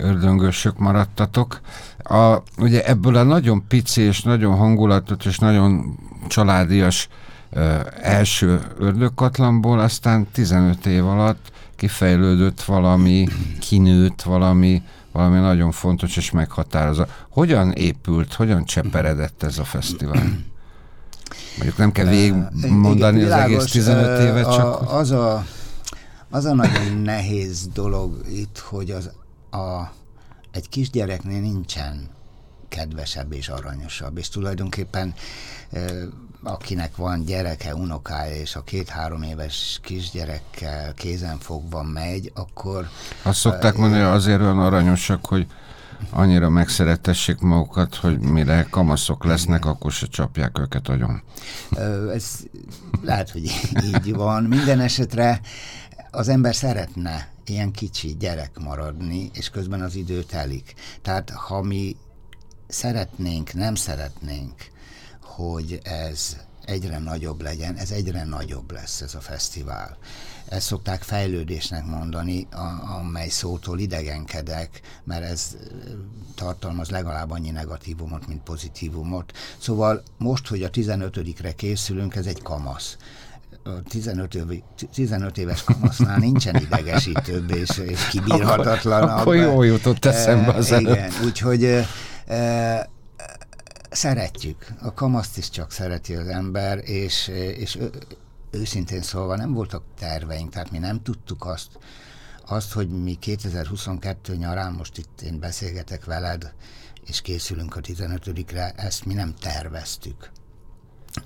ördöngösök 0.00 0.78
maradtatok. 0.78 1.60
A, 1.98 2.36
ugye 2.58 2.84
ebből 2.84 3.16
a 3.16 3.22
nagyon 3.22 3.64
pici 3.68 4.00
és 4.00 4.22
nagyon 4.22 4.56
hangulatot 4.56 5.24
és 5.24 5.38
nagyon 5.38 5.98
családias 6.28 7.08
ö, 7.50 7.76
első 8.00 8.60
ördögkatlamból 8.78 9.78
aztán 9.80 10.26
15 10.32 10.86
év 10.86 11.06
alatt 11.06 11.50
kifejlődött 11.76 12.62
valami, 12.62 13.28
kinőtt 13.60 14.22
valami, 14.22 14.82
valami 15.12 15.38
nagyon 15.38 15.70
fontos 15.70 16.16
és 16.16 16.30
meghatározó. 16.30 17.02
Hogyan 17.30 17.72
épült, 17.72 18.34
hogyan 18.34 18.64
cseperedett 18.64 19.42
ez 19.42 19.58
a 19.58 19.64
fesztivál? 19.64 20.48
Mondjuk 21.56 21.76
nem 21.76 21.92
kell 21.92 22.06
végigmondani 22.06 23.22
az 23.22 23.30
egész 23.30 23.64
15 23.64 24.20
évet, 24.20 24.54
csak... 24.54 24.64
A, 24.64 24.96
az, 24.96 25.10
a, 25.10 25.44
az 26.30 26.44
a 26.44 26.54
nagyon 26.54 26.96
nehéz 27.04 27.68
dolog 27.74 28.24
itt, 28.32 28.58
hogy 28.58 28.90
az 28.90 29.10
a, 29.50 29.92
egy 30.50 30.68
kisgyereknél 30.68 31.40
nincsen 31.40 32.08
kedvesebb 32.68 33.32
és 33.32 33.48
aranyosabb, 33.48 34.18
és 34.18 34.28
tulajdonképpen 34.28 35.14
akinek 36.42 36.96
van 36.96 37.24
gyereke, 37.24 37.74
unokája, 37.74 38.34
és 38.34 38.54
a 38.54 38.62
két-három 38.62 39.22
éves 39.22 39.80
kisgyerekkel 39.82 40.94
fogva 41.38 41.82
megy, 41.82 42.32
akkor... 42.34 42.88
Azt 43.22 43.38
szokták 43.38 43.76
mondani, 43.76 44.02
hogy 44.02 44.12
azért 44.12 44.40
olyan 44.40 44.58
aranyosak, 44.58 45.26
hogy 45.26 45.46
annyira 46.10 46.48
megszeretessék 46.48 47.38
magukat, 47.38 47.94
hogy 47.94 48.18
mire 48.18 48.66
kamaszok 48.70 49.24
lesznek, 49.24 49.58
Igen. 49.58 49.72
akkor 49.72 49.92
se 49.92 50.06
csapják 50.06 50.58
őket 50.58 50.88
agyon. 50.88 51.22
Ez 52.14 52.38
lehet, 53.02 53.30
hogy 53.30 53.42
így 53.84 54.14
van. 54.14 54.42
Minden 54.42 54.80
esetre 54.80 55.40
az 56.10 56.28
ember 56.28 56.54
szeretne 56.54 57.28
ilyen 57.50 57.72
kicsi 57.72 58.16
gyerek 58.16 58.58
maradni, 58.58 59.30
és 59.34 59.50
közben 59.50 59.80
az 59.80 59.94
idő 59.94 60.22
telik. 60.22 60.74
Tehát 61.02 61.30
ha 61.30 61.62
mi 61.62 61.96
szeretnénk, 62.68 63.52
nem 63.52 63.74
szeretnénk, 63.74 64.54
hogy 65.20 65.80
ez 65.82 66.36
egyre 66.64 66.98
nagyobb 66.98 67.40
legyen, 67.40 67.76
ez 67.76 67.90
egyre 67.90 68.24
nagyobb 68.24 68.70
lesz 68.70 69.00
ez 69.00 69.14
a 69.14 69.20
fesztivál. 69.20 69.98
Ezt 70.48 70.66
szokták 70.66 71.02
fejlődésnek 71.02 71.84
mondani, 71.84 72.46
a, 72.50 72.96
amely 72.98 73.28
szótól 73.28 73.78
idegenkedek, 73.78 74.80
mert 75.04 75.24
ez 75.24 75.56
tartalmaz 76.34 76.90
legalább 76.90 77.30
annyi 77.30 77.50
negatívumot, 77.50 78.26
mint 78.26 78.42
pozitívumot. 78.42 79.32
Szóval 79.58 80.02
most, 80.18 80.46
hogy 80.46 80.62
a 80.62 80.70
15-re 80.70 81.52
készülünk, 81.52 82.16
ez 82.16 82.26
egy 82.26 82.42
kamasz 82.42 82.96
a 83.64 83.82
15, 83.88 84.34
év, 84.34 84.62
15 84.92 85.38
éves 85.38 85.64
kamasznál 85.64 86.18
nincsen 86.18 86.56
idegesítőbb 86.56 87.50
és, 87.50 87.78
és 87.78 88.08
kibírhatatlanabb. 88.08 89.08
Akkor, 89.08 89.20
akkor 89.20 89.36
jól 89.36 89.66
jutott 89.66 90.04
eszembe 90.04 90.52
az 90.52 90.72
e, 90.72 90.80
Igen, 90.80 91.10
úgyhogy 91.24 91.86
szeretjük. 93.90 94.66
A 94.82 94.94
kamaszt 94.94 95.38
is 95.38 95.50
csak 95.50 95.72
szereti 95.72 96.14
az 96.14 96.26
ember, 96.26 96.80
és, 96.84 97.28
és 97.56 97.78
őszintén 98.50 99.02
szólva 99.02 99.36
nem 99.36 99.52
voltak 99.52 99.82
terveink, 99.98 100.50
tehát 100.50 100.70
mi 100.70 100.78
nem 100.78 101.02
tudtuk 101.02 101.44
azt, 101.44 101.68
azt, 102.46 102.72
hogy 102.72 102.88
mi 102.88 103.14
2022 103.14 104.36
nyarán, 104.36 104.72
most 104.72 104.98
itt 104.98 105.20
én 105.20 105.40
beszélgetek 105.40 106.04
veled, 106.04 106.52
és 107.06 107.20
készülünk 107.20 107.76
a 107.76 107.80
15-re, 107.80 108.72
ezt 108.76 109.04
mi 109.04 109.14
nem 109.14 109.34
terveztük. 109.40 110.30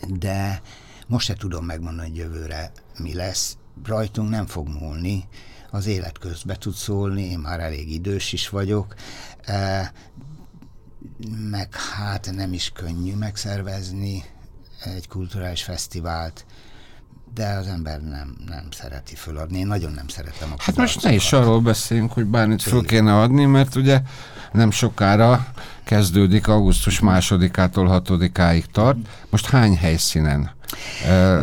De 0.08 0.62
most 1.06 1.26
se 1.26 1.34
tudom 1.34 1.64
megmondani, 1.64 2.08
hogy 2.08 2.18
jövőre 2.18 2.72
mi 2.98 3.14
lesz. 3.14 3.56
Rajtunk 3.84 4.30
nem 4.30 4.46
fog 4.46 4.68
múlni, 4.68 5.28
az 5.70 5.86
élet 5.86 6.18
közbe 6.18 6.56
tud 6.56 6.74
szólni, 6.74 7.22
én 7.22 7.38
már 7.38 7.60
elég 7.60 7.92
idős 7.92 8.32
is 8.32 8.48
vagyok, 8.48 8.94
e, 9.42 9.92
meg 11.50 11.74
hát 11.74 12.30
nem 12.32 12.52
is 12.52 12.70
könnyű 12.70 13.14
megszervezni 13.14 14.24
egy 14.84 15.08
kulturális 15.08 15.62
fesztivált, 15.62 16.46
de 17.34 17.46
az 17.46 17.66
ember 17.66 18.00
nem, 18.00 18.36
nem 18.48 18.64
szereti 18.70 19.14
föladni. 19.14 19.58
Én 19.58 19.66
nagyon 19.66 19.92
nem 19.92 20.08
szeretem 20.08 20.52
a 20.52 20.62
Hát 20.62 20.76
most 20.76 21.02
ne 21.02 21.12
is 21.12 21.32
arról 21.32 21.60
beszéljünk, 21.60 22.12
hogy 22.12 22.24
bármit 22.24 22.62
föl 22.62 22.84
kéne 22.84 23.18
adni, 23.18 23.44
mert 23.44 23.74
ugye 23.74 24.00
nem 24.52 24.70
sokára 24.70 25.46
kezdődik, 25.84 26.48
augusztus 26.48 27.00
másodikától 27.00 27.86
hatodikáig 27.86 28.66
tart. 28.66 28.98
Most 29.30 29.46
hány 29.46 29.76
helyszínen 29.76 30.50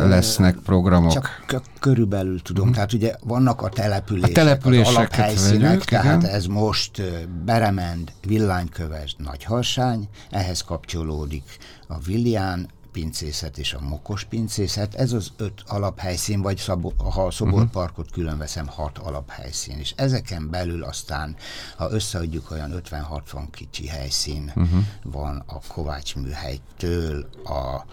lesznek 0.06 0.54
programok? 0.54 1.12
Csak 1.12 1.44
körülbelül 1.80 2.42
tudom. 2.42 2.64
Hmm. 2.64 2.72
Tehát 2.72 2.92
ugye 2.92 3.14
vannak 3.20 3.62
a 3.62 3.68
települések, 3.68 4.30
a 4.30 4.32
települések 4.32 4.96
alaphelyszínek, 4.96 5.68
vegyük, 5.68 5.84
tehát 5.84 6.22
igen. 6.22 6.34
ez 6.34 6.46
most 6.46 7.02
Beremend, 7.44 8.12
Villánykövesd, 8.26 9.16
Nagyharsány, 9.18 10.08
ehhez 10.30 10.60
kapcsolódik 10.60 11.44
a 11.86 11.98
Villián, 11.98 12.68
pincészet 12.92 13.58
és 13.58 13.74
a 13.74 13.80
mokos 13.80 14.24
pincészet. 14.24 14.94
Ez 14.94 15.12
az 15.12 15.32
öt 15.36 15.62
alaphelyszín, 15.66 16.42
vagy 16.42 16.56
szabo, 16.56 16.92
ha 16.96 17.26
a 17.26 17.30
szoborparkot 17.30 18.10
külön 18.10 18.38
veszem, 18.38 18.66
hat 18.66 18.98
alaphelyszín. 18.98 19.78
És 19.78 19.92
ezeken 19.96 20.50
belül 20.50 20.82
aztán, 20.82 21.36
ha 21.76 21.90
összeadjuk, 21.90 22.50
olyan 22.50 22.82
50-60 22.90 23.42
kicsi 23.50 23.86
helyszín 23.86 24.52
uh-huh. 24.54 24.84
van 25.02 25.42
a 25.46 25.58
Kovács 25.68 26.16
műhelytől, 26.16 27.28
a 27.44 27.84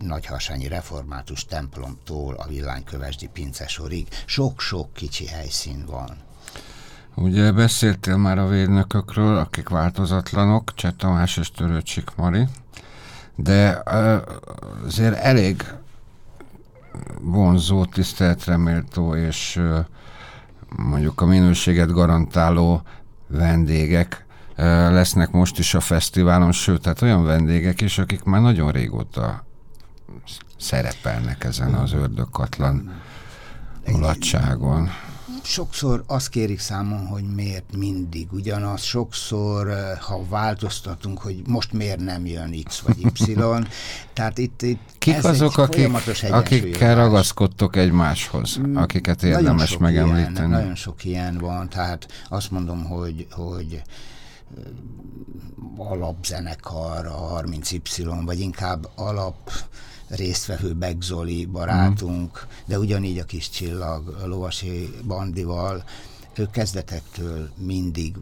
Nagyharsányi 0.00 0.68
Református 0.68 1.44
templomtól 1.44 2.34
a 2.34 2.46
Villánykövesdi 2.46 3.28
pincesorig. 3.32 4.08
Sok-sok 4.26 4.92
kicsi 4.92 5.26
helyszín 5.26 5.84
van. 5.86 6.16
Ugye 7.14 7.52
beszéltél 7.52 8.16
már 8.16 8.38
a 8.38 8.46
védnökökről, 8.46 9.36
akik 9.36 9.68
változatlanok, 9.68 10.74
Cseh 10.74 10.92
Tamás 10.96 11.36
és 11.36 11.50
Törőcsik 11.50 12.14
Mari, 12.16 12.46
de 13.34 13.82
azért 14.86 15.16
elég 15.16 15.64
vonzó, 17.20 17.84
tiszteletreméltó 17.84 19.14
és 19.14 19.60
mondjuk 20.76 21.20
a 21.20 21.26
minőséget 21.26 21.92
garantáló 21.92 22.82
vendégek 23.26 24.24
lesznek 24.90 25.30
most 25.30 25.58
is 25.58 25.74
a 25.74 25.80
fesztiválon, 25.80 26.52
sőt, 26.52 26.82
tehát 26.82 27.02
olyan 27.02 27.24
vendégek 27.24 27.80
is, 27.80 27.98
akik 27.98 28.22
már 28.22 28.40
nagyon 28.40 28.70
régóta 28.70 29.44
szerepelnek 30.58 31.44
ezen 31.44 31.74
az 31.74 31.92
ördögkatlan 31.92 33.00
mulatságon 33.86 34.90
sokszor 35.50 36.04
azt 36.06 36.28
kérik 36.28 36.58
számon, 36.58 37.06
hogy 37.06 37.34
miért 37.34 37.76
mindig 37.76 38.32
ugyanaz, 38.32 38.82
sokszor, 38.82 39.68
eh, 39.68 39.98
ha 39.98 40.24
változtatunk, 40.28 41.18
hogy 41.18 41.42
most 41.46 41.72
miért 41.72 42.00
nem 42.00 42.26
jön 42.26 42.62
X 42.64 42.78
vagy 42.78 42.98
Y, 43.00 43.36
tehát 44.14 44.38
itt, 44.38 44.62
itt 44.62 44.80
Kik 44.98 45.14
ez 45.14 45.24
azok, 45.24 45.58
akik, 45.58 45.90
akikkel 46.30 46.94
ragaszkodtok 46.94 47.76
egymáshoz, 47.76 48.58
mm, 48.58 48.76
akiket 48.76 49.22
érdemes 49.22 49.76
nagyon 49.76 49.82
megemlíteni? 49.82 50.36
Ilyen, 50.36 50.50
nagyon 50.50 50.74
sok 50.74 51.04
ilyen 51.04 51.38
van, 51.38 51.68
tehát 51.68 52.06
azt 52.28 52.50
mondom, 52.50 52.84
hogy, 52.84 53.26
hogy 53.30 53.82
eh, 54.56 54.62
alapzenekar, 55.76 57.06
a 57.06 57.42
30Y, 57.42 58.22
vagy 58.24 58.40
inkább 58.40 58.88
alap 58.94 59.50
résztvevő 60.10 60.74
Begzoli 60.74 61.46
barátunk, 61.46 62.46
mm. 62.46 62.48
de 62.66 62.78
ugyanígy 62.78 63.18
a 63.18 63.24
kis 63.24 63.50
csillag, 63.50 64.08
a 64.22 64.26
lovasi 64.26 64.90
bandival, 65.06 65.84
ők 66.34 66.50
kezdetektől 66.50 67.50
mindig 67.56 68.16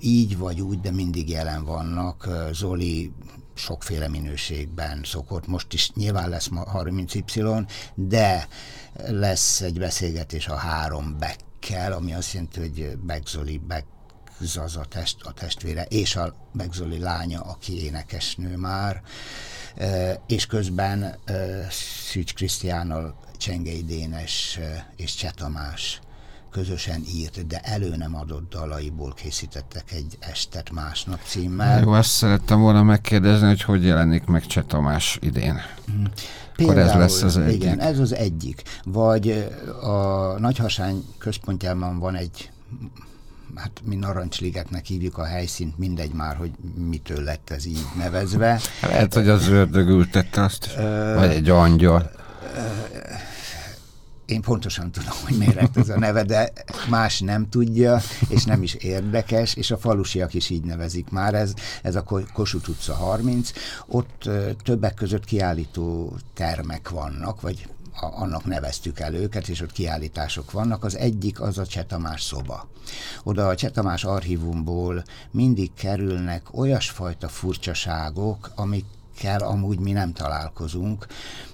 így 0.00 0.38
vagy 0.38 0.60
úgy, 0.60 0.80
de 0.80 0.90
mindig 0.90 1.28
jelen 1.28 1.64
vannak. 1.64 2.28
Zoli 2.52 3.12
sokféle 3.54 4.08
minőségben 4.08 5.00
szokott, 5.04 5.46
most 5.46 5.72
is 5.72 5.92
nyilván 5.92 6.28
lesz 6.28 6.48
ma 6.48 6.64
30Y, 6.74 7.68
de 7.94 8.48
lesz 9.06 9.60
egy 9.60 9.78
beszélgetés 9.78 10.48
a 10.48 10.54
három 10.54 11.16
bekkel, 11.18 11.92
ami 11.92 12.14
azt 12.14 12.32
jelenti, 12.32 12.60
hogy 12.60 12.96
Begzoli, 12.96 13.58
Beck 13.58 13.86
Zaza 14.40 14.84
test, 14.84 15.16
a 15.22 15.32
testvére, 15.32 15.82
és 15.82 16.16
a 16.16 16.34
Begzoli 16.52 16.98
lánya, 16.98 17.40
aki 17.40 17.84
énekesnő 17.84 18.56
már, 18.56 19.02
és 20.26 20.46
közben 20.46 21.18
Szűcs 22.10 22.34
Krisztiánnal 22.34 23.18
Csengei 23.36 23.84
Dénes 23.84 24.58
és 24.96 25.14
Cseh 25.14 25.30
Tamás 25.30 26.00
közösen 26.50 27.02
írt, 27.14 27.46
de 27.46 27.58
elő 27.58 27.96
nem 27.96 28.16
adott 28.16 28.50
dalaiból 28.50 29.12
készítettek 29.12 29.92
egy 29.92 30.16
estet 30.20 30.70
másnap 30.70 31.20
címmel. 31.26 31.80
Jó, 31.80 31.92
azt 31.92 32.10
szerettem 32.10 32.60
volna 32.60 32.82
megkérdezni, 32.82 33.46
hogy 33.46 33.62
hogy 33.62 33.84
jelenik 33.84 34.24
meg 34.24 34.46
Cseh 34.46 34.64
Tamás 34.64 35.18
idén. 35.20 35.60
Például, 36.56 36.78
Akkor 36.78 36.90
ez 36.90 36.94
lesz 36.94 37.22
az 37.22 37.36
egyik. 37.36 37.62
Igen, 37.62 37.80
ez 37.80 37.98
az 37.98 38.14
egyik. 38.14 38.62
Vagy 38.84 39.48
a 39.82 39.96
Nagyhasány 40.38 41.04
központjában 41.18 41.98
van 41.98 42.14
egy 42.14 42.50
hát 43.56 43.80
mi 43.84 43.96
Narancsligetnek 43.96 44.84
hívjuk 44.84 45.18
a 45.18 45.24
helyszínt, 45.24 45.78
mindegy 45.78 46.12
már, 46.12 46.36
hogy 46.36 46.50
mitől 46.88 47.22
lett 47.22 47.50
ez 47.50 47.66
így 47.66 47.86
nevezve. 47.96 48.60
Lehet, 48.82 49.14
hogy 49.14 49.28
az 49.28 49.48
ördög 49.48 49.88
ültette 49.88 50.42
azt, 50.42 50.74
vagy 51.14 51.30
egy 51.30 51.48
angyal. 51.48 52.10
Én 54.26 54.40
pontosan 54.40 54.90
tudom, 54.90 55.14
hogy 55.24 55.36
miért 55.36 55.54
lett 55.54 55.76
ez 55.76 55.88
a 55.88 55.98
neve, 55.98 56.22
de 56.22 56.52
más 56.88 57.20
nem 57.20 57.48
tudja, 57.48 58.00
és 58.28 58.44
nem 58.44 58.62
is 58.62 58.74
érdekes, 58.74 59.54
és 59.54 59.70
a 59.70 59.78
falusiak 59.78 60.34
is 60.34 60.50
így 60.50 60.64
nevezik 60.64 61.10
már. 61.10 61.34
Ez, 61.34 61.54
ez 61.82 61.96
a 61.96 62.04
Kossuth 62.32 62.68
utca 62.68 62.94
30. 62.94 63.50
Ott 63.86 64.28
többek 64.62 64.94
között 64.94 65.24
kiállító 65.24 66.16
termek 66.34 66.88
vannak, 66.88 67.40
vagy 67.40 67.68
annak 68.00 68.44
neveztük 68.44 69.00
el 69.00 69.14
őket, 69.14 69.48
és 69.48 69.60
ott 69.60 69.72
kiállítások 69.72 70.50
vannak. 70.50 70.84
Az 70.84 70.96
egyik 70.96 71.40
az 71.40 71.58
a 71.58 71.66
Csetamás 71.66 72.22
szoba. 72.22 72.68
Oda 73.22 73.48
a 73.48 73.54
Csetamás 73.54 74.04
archívumból 74.04 75.04
mindig 75.30 75.74
kerülnek 75.74 76.58
olyasfajta 76.58 77.28
furcsaságok, 77.28 78.50
amik 78.54 78.84
kell 79.18 79.40
amúgy 79.40 79.78
mi 79.78 79.92
nem 79.92 80.12
találkozunk. 80.12 81.06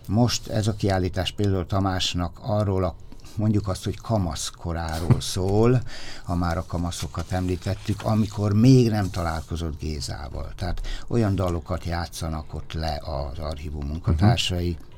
Most 0.08 0.48
ez 0.48 0.66
a 0.66 0.74
kiállítás 0.74 1.32
például 1.32 1.66
Tamásnak 1.66 2.38
arról 2.42 2.84
a 2.84 2.94
mondjuk 3.36 3.68
azt, 3.68 3.84
hogy 3.84 4.00
kamaszkoráról 4.00 5.20
szól, 5.20 5.82
ha 6.24 6.34
már 6.34 6.56
a 6.56 6.64
kamaszokat 6.66 7.32
említettük, 7.32 8.04
amikor 8.04 8.52
még 8.52 8.90
nem 8.90 9.10
találkozott 9.10 9.80
Gézával. 9.80 10.52
Tehát 10.56 10.80
olyan 11.08 11.34
dalokat 11.34 11.84
játszanak 11.84 12.54
ott 12.54 12.72
le 12.72 13.00
az 13.04 13.38
archívum 13.38 13.86
munkatársai, 13.86 14.70
uh-huh 14.70 14.90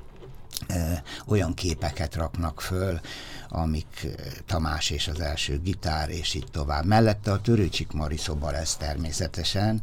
olyan 1.27 1.55
képeket 1.55 2.15
raknak 2.15 2.61
föl, 2.61 3.01
amik 3.49 4.07
Tamás 4.47 4.91
és 4.91 5.09
az 5.09 5.21
első 5.21 5.61
gitár, 5.61 6.11
és 6.11 6.35
így 6.35 6.47
tovább. 6.51 6.85
Mellette 6.85 7.33
a 7.33 7.41
Törőcsik 7.41 7.93
Mari 7.93 8.17
szoba 8.17 8.51
lesz 8.51 8.77
természetesen, 8.77 9.83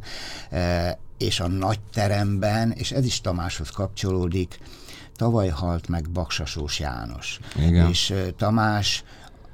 és 1.18 1.40
a 1.40 1.46
nagy 1.46 1.80
teremben, 1.80 2.72
és 2.72 2.90
ez 2.90 3.04
is 3.04 3.20
Tamáshoz 3.20 3.70
kapcsolódik, 3.70 4.58
tavaly 5.16 5.48
halt 5.48 5.88
meg 5.88 6.10
Baksasós 6.10 6.78
János. 6.78 7.38
Igen. 7.56 7.88
És 7.88 8.14
Tamás 8.36 9.04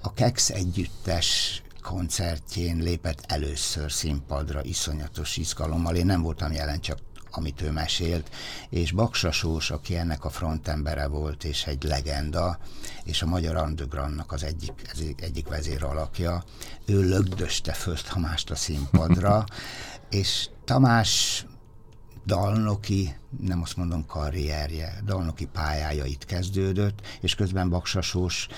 a 0.02 0.14
Kex 0.14 0.50
együttes 0.50 1.62
koncertjén 1.82 2.76
lépett 2.76 3.24
először 3.26 3.92
színpadra 3.92 4.64
iszonyatos 4.64 5.36
izgalommal. 5.36 5.96
Én 5.96 6.06
nem 6.06 6.22
voltam 6.22 6.52
jelen, 6.52 6.80
csak 6.80 6.98
amit 7.38 7.62
ő 7.62 7.70
mesélt, 7.70 8.30
és 8.68 8.92
Baksasós, 8.92 9.70
aki 9.70 9.96
ennek 9.96 10.24
a 10.24 10.30
frontembere 10.30 11.06
volt, 11.06 11.44
és 11.44 11.64
egy 11.66 11.82
legenda, 11.82 12.58
és 13.04 13.22
a 13.22 13.26
Magyar 13.26 13.56
Undergroundnak 13.56 14.32
az 14.32 14.42
egyik, 14.42 14.72
ez 14.92 15.00
egyik 15.16 15.48
vezér 15.48 15.84
alakja, 15.84 16.44
ő 16.84 17.08
lögdöste 17.08 17.72
föl 17.72 17.96
Tamást 18.08 18.50
a 18.50 18.54
színpadra, 18.54 19.44
és 20.20 20.48
Tamás 20.64 21.44
dalnoki, 22.26 23.16
nem 23.40 23.62
azt 23.62 23.76
mondom 23.76 24.06
karrierje, 24.06 25.02
dalnoki 25.04 25.46
pályája 25.46 26.04
itt 26.04 26.24
kezdődött, 26.24 27.06
és 27.20 27.34
közben 27.34 27.68
Baksasós 27.68 28.48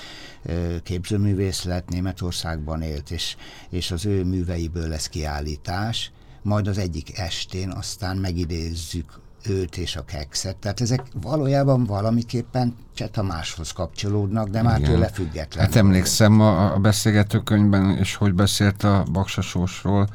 képzőművész 0.82 1.62
lett, 1.62 1.88
Németországban 1.88 2.82
élt, 2.82 3.10
és, 3.10 3.36
és 3.68 3.90
az 3.90 4.06
ő 4.06 4.24
műveiből 4.24 4.88
lesz 4.88 5.08
kiállítás, 5.08 6.12
majd 6.42 6.66
az 6.66 6.78
egyik 6.78 7.18
estén 7.18 7.70
aztán 7.70 8.16
megidézzük 8.16 9.20
őt 9.46 9.76
és 9.76 9.96
a 9.96 10.04
kekszet. 10.04 10.56
Tehát 10.56 10.80
ezek 10.80 11.02
valójában 11.22 11.84
valamiképpen 11.84 12.76
máshoz 13.22 13.72
kapcsolódnak, 13.72 14.48
de 14.48 14.62
már 14.62 14.78
Igen. 14.78 14.90
tőle 14.90 15.08
független. 15.08 15.64
Hát 15.64 15.76
emlékszem 15.76 16.40
a, 16.40 16.74
a 16.74 16.78
beszélgetőkönyvben, 16.78 17.96
és 17.96 18.14
hogy 18.14 18.34
beszélt 18.34 18.82
a 18.82 19.04
Baksasósról, 19.12 20.08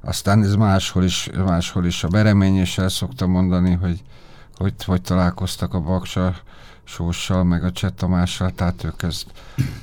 aztán 0.00 0.42
ez 0.42 0.54
máshol 0.54 1.04
is, 1.04 1.30
máshol 1.36 1.86
is 1.86 2.04
a 2.04 2.08
Beremény 2.08 2.66
el 2.76 2.88
szokta 2.88 3.26
mondani, 3.26 3.72
hogy 3.72 4.02
hogy, 4.58 4.84
hogy 4.84 5.02
találkoztak 5.02 5.74
a 5.74 5.80
Baksa 5.80 6.36
Sóssal, 6.88 7.44
meg 7.44 7.64
a 7.64 7.72
Cseh 7.72 7.90
Tamással, 7.90 8.52
tehát 8.52 8.84
ők 8.84 9.02
ezt, 9.02 9.26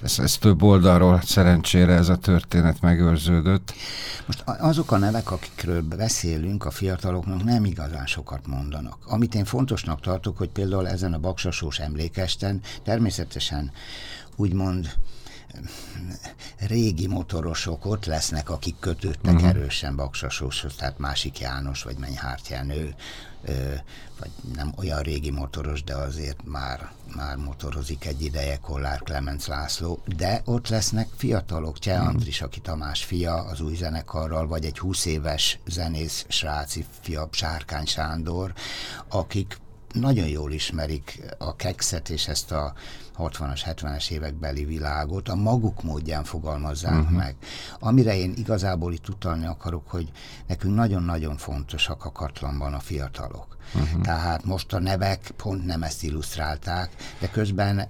ez, 0.03 0.19
ez 0.19 0.37
több 0.37 0.63
oldalról 0.63 1.21
szerencsére 1.21 1.93
ez 1.93 2.09
a 2.09 2.15
történet 2.15 2.81
megőrződött. 2.81 3.73
Most 4.25 4.43
azok 4.45 4.91
a 4.91 4.97
nevek, 4.97 5.31
akikről 5.31 5.81
beszélünk, 5.81 6.65
a 6.65 6.71
fiataloknak 6.71 7.43
nem 7.43 7.65
igazán 7.65 8.05
sokat 8.05 8.47
mondanak. 8.47 8.97
Amit 9.05 9.35
én 9.35 9.45
fontosnak 9.45 10.01
tartok, 10.01 10.37
hogy 10.37 10.49
például 10.49 10.87
ezen 10.87 11.13
a 11.13 11.19
Baksasós 11.19 11.79
emlékesten 11.79 12.61
természetesen 12.83 13.71
úgymond 14.35 14.93
régi 16.67 17.07
motorosok 17.07 17.85
ott 17.85 18.05
lesznek, 18.05 18.49
akik 18.49 18.75
kötődtek 18.79 19.33
uh-huh. 19.33 19.49
erősen 19.49 19.95
Baksasóshoz, 19.95 20.75
tehát 20.75 20.97
Másik 20.97 21.39
János 21.39 21.83
vagy 21.83 21.97
Menyhárt 21.97 22.47
Jenő, 22.47 22.95
vagy 24.19 24.31
nem 24.55 24.73
olyan 24.77 24.99
régi 24.99 25.31
motoros, 25.31 25.84
de 25.84 25.95
azért 25.95 26.39
már, 26.43 26.91
már 27.15 27.36
motorozik 27.36 28.05
egy 28.05 28.21
ideje 28.21 28.58
Kollár 28.58 29.01
Clemens 29.03 29.47
László, 29.47 29.99
de 30.17 30.41
ott 30.45 30.67
lesznek 30.67 31.08
fiatalok, 31.15 31.79
Cseh 31.79 31.99
mhm. 31.99 32.08
Andris, 32.08 32.41
aki 32.41 32.60
Tamás 32.60 33.03
fia 33.03 33.34
az 33.34 33.62
új 33.62 33.75
zenekarral, 33.75 34.47
vagy 34.47 34.65
egy 34.65 34.79
20 34.79 35.05
éves 35.05 35.60
zenész 35.65 36.25
sráci 36.27 36.86
fia, 37.01 37.27
Sárkány 37.31 37.86
Sándor, 37.86 38.53
akik 39.10 39.58
nagyon 39.95 40.27
jól 40.27 40.51
ismerik 40.51 41.19
a 41.38 41.55
kekszet 41.55 42.10
és 42.10 42.27
ezt 42.27 42.51
a 42.51 42.73
60-as, 43.17 43.62
70-es 43.65 44.10
évekbeli 44.10 44.65
világot, 44.65 45.29
a 45.29 45.36
maguk 45.36 45.84
módján 45.84 46.23
fogalmazzák 46.23 46.99
uh-huh. 46.99 47.17
meg. 47.17 47.36
Amire 47.79 48.15
én 48.15 48.34
igazából 48.38 48.93
itt 48.93 49.10
utalni 49.10 49.45
akarok, 49.45 49.89
hogy 49.89 50.12
nekünk 50.47 50.75
nagyon-nagyon 50.75 51.38
fontosak 51.38 52.05
a 52.05 52.12
katlanban 52.12 52.73
a 52.73 52.79
fiatalok. 52.79 53.58
Uh-huh. 53.75 54.01
Tehát 54.01 54.45
most 54.45 54.73
a 54.73 54.79
nevek 54.79 55.31
pont 55.36 55.65
nem 55.65 55.84
ezt 55.84 56.03
illusztrálták, 56.03 56.89
de 57.19 57.29
közben 57.29 57.88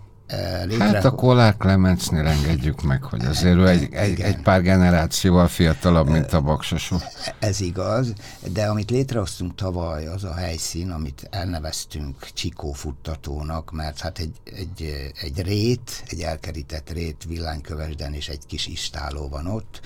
létre... 0.66 0.86
Hát 0.86 1.06
a 1.06 1.12
Kollár 1.12 1.58
Clemencnél 1.58 2.26
engedjük 2.26 2.82
meg, 2.82 3.04
hogy 3.04 3.26
azért 3.26 3.56
ő 3.56 3.68
egy, 3.68 3.94
egy, 3.94 4.20
egy 4.20 4.42
pár 4.42 4.62
generációval 4.62 5.48
fiatalabb, 5.48 6.08
mint 6.08 6.34
a 6.34 6.42
Baksasú. 6.42 6.98
Ez 7.40 7.60
igaz, 7.60 8.14
de 8.54 8.66
amit 8.66 8.90
létrehoztunk 8.90 9.56
tavaly, 9.56 10.08
az 10.08 10.24
a 10.24 10.34
helyszín, 10.34 10.92
amit 10.92 11.28
elneveztünk 11.32 12.28
Csikó 12.34 12.72
futtatónak, 12.72 13.72
mert 13.72 14.00
hát 14.00 14.20
egy, 14.20 14.36
egy, 14.44 15.12
egy 15.22 15.42
rét, 15.42 16.04
egy 16.08 16.22
elkerített 16.22 16.90
rét 16.90 17.24
villánykövesden 17.28 18.14
és 18.14 18.28
egy 18.28 18.46
kis 18.48 18.68
istáló 18.68 19.28
van 19.30 19.48
ott, 19.48 19.82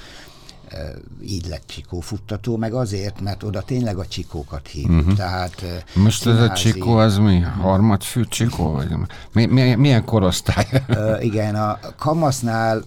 így 1.22 1.48
lett 1.48 1.64
Csikó 1.66 2.00
futtató, 2.00 2.58
meg 2.58 2.74
azért, 2.74 3.22
mert 3.22 3.44
oda 3.44 3.62
tényleg 3.62 3.98
a 3.98 4.06
csikókat 4.06 4.68
hívjuk. 4.68 5.00
Uh-huh. 5.00 5.16
Tehát, 5.16 5.86
Most 5.94 6.22
színházi... 6.22 6.44
ez 6.44 6.50
a 6.50 6.54
csikó, 6.54 6.96
az 6.96 7.18
mi? 7.18 7.40
Harmadfű 7.40 8.24
csikó? 8.24 8.72
Vagy 8.72 8.90
mi, 9.32 9.46
mi, 9.46 9.76
milyen 9.76 10.06
korosztály? 10.06 10.68
Uh, 10.88 11.24
igen, 11.26 11.56
a 11.56 11.80
kamasznál 11.98 12.84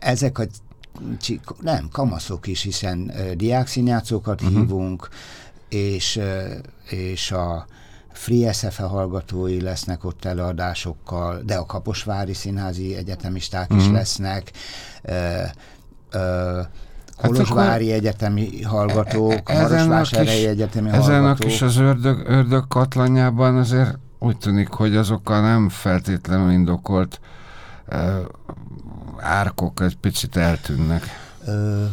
ezek 0.00 0.38
a 0.38 0.44
csikó, 1.20 1.56
nem, 1.60 1.88
kamaszok 1.92 2.46
is, 2.46 2.62
hiszen 2.62 3.12
uh, 3.14 3.32
diákszínjátszókat 3.32 4.42
uh-huh. 4.42 4.58
hívunk, 4.58 5.08
és, 5.68 6.16
uh, 6.16 6.52
és 6.90 7.30
a 7.30 7.66
Free 8.12 8.52
SFE 8.52 8.82
hallgatói 8.82 9.60
lesznek 9.60 10.04
ott 10.04 10.24
előadásokkal, 10.24 11.42
de 11.46 11.54
a 11.54 11.66
Kaposvári 11.66 12.34
Színházi 12.34 12.94
Egyetemisták 12.96 13.70
uh-huh. 13.70 13.78
is 13.78 13.84
mhm. 13.84 13.94
lesznek. 13.94 14.50
Uh, 15.02 15.48
uh, 16.14 16.66
Kolozsvári 17.26 17.88
hát 17.88 17.98
egyetemi 17.98 18.62
hallgatók, 18.62 19.50
e, 19.50 19.54
e 19.54 19.62
Marosvásárhelyi 19.62 20.46
egyetemi 20.46 20.88
ezen 20.88 21.00
hallgatók. 21.00 21.22
Ezen 21.22 21.30
a 21.30 21.34
kis 21.34 21.62
az 21.62 21.76
ördög, 21.76 22.26
ördög 22.26 22.68
katlanjában 22.68 23.56
azért 23.56 23.98
úgy 24.18 24.36
tűnik, 24.36 24.68
hogy 24.68 24.96
azokkal 24.96 25.40
nem 25.40 25.68
feltétlenül 25.68 26.50
indokolt 26.50 27.20
uh, 27.88 27.98
árkok 29.18 29.80
egy 29.80 29.96
picit 29.96 30.36
eltűnnek. 30.36 31.02
Ö, 31.46 31.84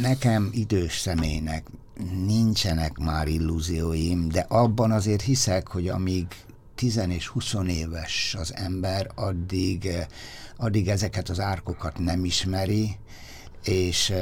nekem 0.00 0.50
idős 0.52 0.98
személynek 0.98 1.66
nincsenek 2.26 2.98
már 2.98 3.28
illúzióim, 3.28 4.28
de 4.28 4.46
abban 4.48 4.90
azért 4.90 5.22
hiszek, 5.22 5.68
hogy 5.68 5.88
amíg 5.88 6.26
10 6.74 7.00
és 7.08 7.26
20 7.26 7.54
éves 7.66 8.36
az 8.38 8.54
ember, 8.56 9.10
addig, 9.14 9.88
addig 10.56 10.88
ezeket 10.88 11.28
az 11.28 11.40
árkokat 11.40 11.98
nem 11.98 12.24
ismeri, 12.24 12.96
és 13.64 14.12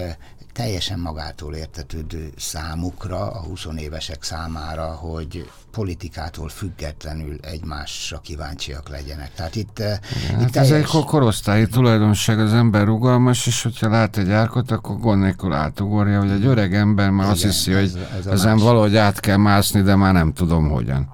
teljesen 0.52 0.98
magától 0.98 1.54
értetődő 1.54 2.32
számukra, 2.36 3.30
a 3.30 3.42
20 3.42 3.66
évesek 3.76 4.22
számára, 4.22 4.86
hogy 4.86 5.50
politikától 5.70 6.48
függetlenül 6.48 7.38
egymásra 7.42 8.18
kíváncsiak 8.18 8.88
legyenek. 8.88 9.34
Tehát 9.34 9.56
itt, 9.56 9.78
Igen, 9.78 9.98
itt 10.30 10.40
hát 10.40 10.50
teljes... 10.50 10.70
ez 10.70 10.76
egy 10.78 11.04
korosztályi 11.04 11.66
tulajdonság, 11.66 12.40
az 12.40 12.52
ember 12.52 12.84
rugalmas, 12.84 13.46
és 13.46 13.62
hogyha 13.62 13.88
lát 13.88 14.16
egy 14.16 14.30
árkot, 14.30 14.70
akkor 14.70 14.98
gond 14.98 15.22
nélkül 15.22 15.52
átugorja, 15.52 16.20
hogy 16.20 16.30
egy 16.30 16.44
öreg 16.44 16.74
ember 16.74 17.10
már 17.10 17.20
Igen, 17.20 17.30
azt 17.30 17.42
hiszi, 17.42 17.72
ez, 17.72 17.92
hogy 17.92 18.06
ez 18.18 18.26
ezen 18.26 18.54
más... 18.54 18.62
valahogy 18.62 18.96
át 18.96 19.20
kell 19.20 19.36
mászni, 19.36 19.82
de 19.82 19.94
már 19.94 20.12
nem 20.12 20.32
tudom 20.32 20.68
hogyan. 20.68 21.12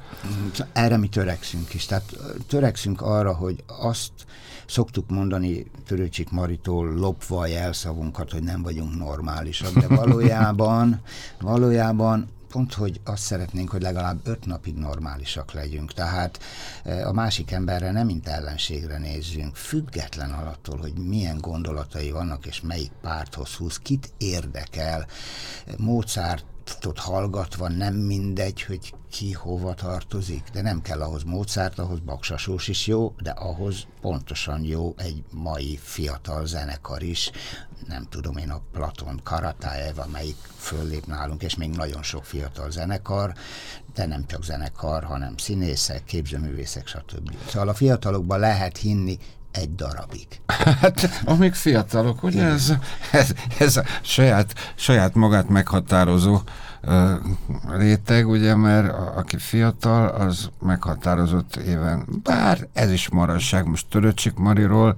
Erre 0.73 0.97
mi 0.97 1.09
törekszünk 1.09 1.75
is. 1.75 1.87
Tehát 1.87 2.17
törekszünk 2.49 3.01
arra, 3.01 3.35
hogy 3.35 3.65
azt 3.67 4.13
Szoktuk 4.67 5.11
mondani 5.11 5.67
Törőcsik 5.87 6.31
Maritól 6.31 6.95
lopva 6.95 7.39
a 7.39 7.47
jelszavunkat, 7.47 8.31
hogy 8.31 8.43
nem 8.43 8.63
vagyunk 8.63 8.99
normálisak, 8.99 9.79
de 9.79 9.87
valójában, 9.87 11.01
valójában 11.41 12.29
pont, 12.49 12.75
hogy 12.75 13.01
azt 13.05 13.23
szeretnénk, 13.23 13.71
hogy 13.71 13.83
legalább 13.83 14.19
öt 14.25 14.47
napig 14.47 14.75
normálisak 14.75 15.53
legyünk. 15.53 15.93
Tehát 15.93 16.39
e, 16.85 17.09
a 17.09 17.13
másik 17.13 17.51
emberre 17.51 17.91
nem 17.91 18.07
mint 18.07 18.29
ellenségre 18.29 18.99
nézzünk, 18.99 19.57
független 19.57 20.31
alattól, 20.31 20.79
hogy 20.79 20.93
milyen 20.93 21.39
gondolatai 21.39 22.11
vannak, 22.11 22.47
és 22.47 22.61
melyik 22.61 22.91
párthoz 23.01 23.55
húz, 23.55 23.79
kit 23.79 24.13
érdekel. 24.19 25.07
Mozart 25.77 26.45
Mozartot 26.67 26.99
hallgatva 26.99 27.69
nem 27.69 27.95
mindegy, 27.95 28.63
hogy 28.63 28.95
ki 29.11 29.33
hova 29.33 29.75
tartozik, 29.75 30.43
de 30.53 30.63
nem 30.63 30.83
kell 30.83 31.03
ahhoz 31.03 31.23
Mozart, 31.23 31.79
ahhoz 31.79 31.99
Baksasós 31.99 32.69
is 32.69 32.87
jó, 32.87 33.15
de 33.23 33.31
ahhoz 33.31 33.87
pontosan 34.01 34.65
jó 34.65 34.95
egy 34.97 35.25
mai 35.31 35.79
fiatal 35.83 36.47
zenekar 36.47 37.03
is, 37.03 37.31
nem 37.89 38.07
tudom 38.11 38.37
én 38.37 38.51
a 38.51 38.61
Platon 38.73 39.21
Karatájev, 39.23 39.99
amelyik 39.99 40.37
föllép 40.57 41.07
nálunk, 41.07 41.43
és 41.43 41.57
még 41.57 41.71
nagyon 41.71 42.03
sok 42.03 42.25
fiatal 42.25 42.71
zenekar, 42.71 43.33
de 43.95 44.07
nem 44.07 44.27
csak 44.27 44.45
zenekar, 44.45 45.05
hanem 45.05 45.37
színészek, 45.37 46.05
képzőművészek, 46.05 46.87
stb. 46.87 47.37
Szóval 47.49 47.69
a 47.69 47.75
fiatalokban 47.75 48.39
lehet 48.39 48.77
hinni, 48.77 49.19
egy 49.57 49.75
darabig. 49.75 50.27
Hát, 50.81 51.23
amíg 51.25 51.55
fiatalok, 51.55 52.23
ugye 52.23 52.43
ez, 52.43 52.73
ez, 53.13 53.35
ez 53.59 53.77
a 53.77 53.85
saját, 54.03 54.73
saját 54.75 55.15
magát 55.15 55.49
meghatározó 55.49 56.41
uh, 56.83 57.11
réteg, 57.79 58.29
ugye, 58.29 58.55
mert 58.55 58.93
a, 58.93 59.13
aki 59.17 59.39
fiatal, 59.39 60.09
az 60.09 60.51
meghatározott 60.61 61.57
éven. 61.57 62.07
Bár 62.23 62.69
ez 62.73 62.91
is 62.91 63.09
marasság, 63.09 63.67
most 63.67 63.87
Töröcsik 63.89 64.35
Mariról 64.35 64.97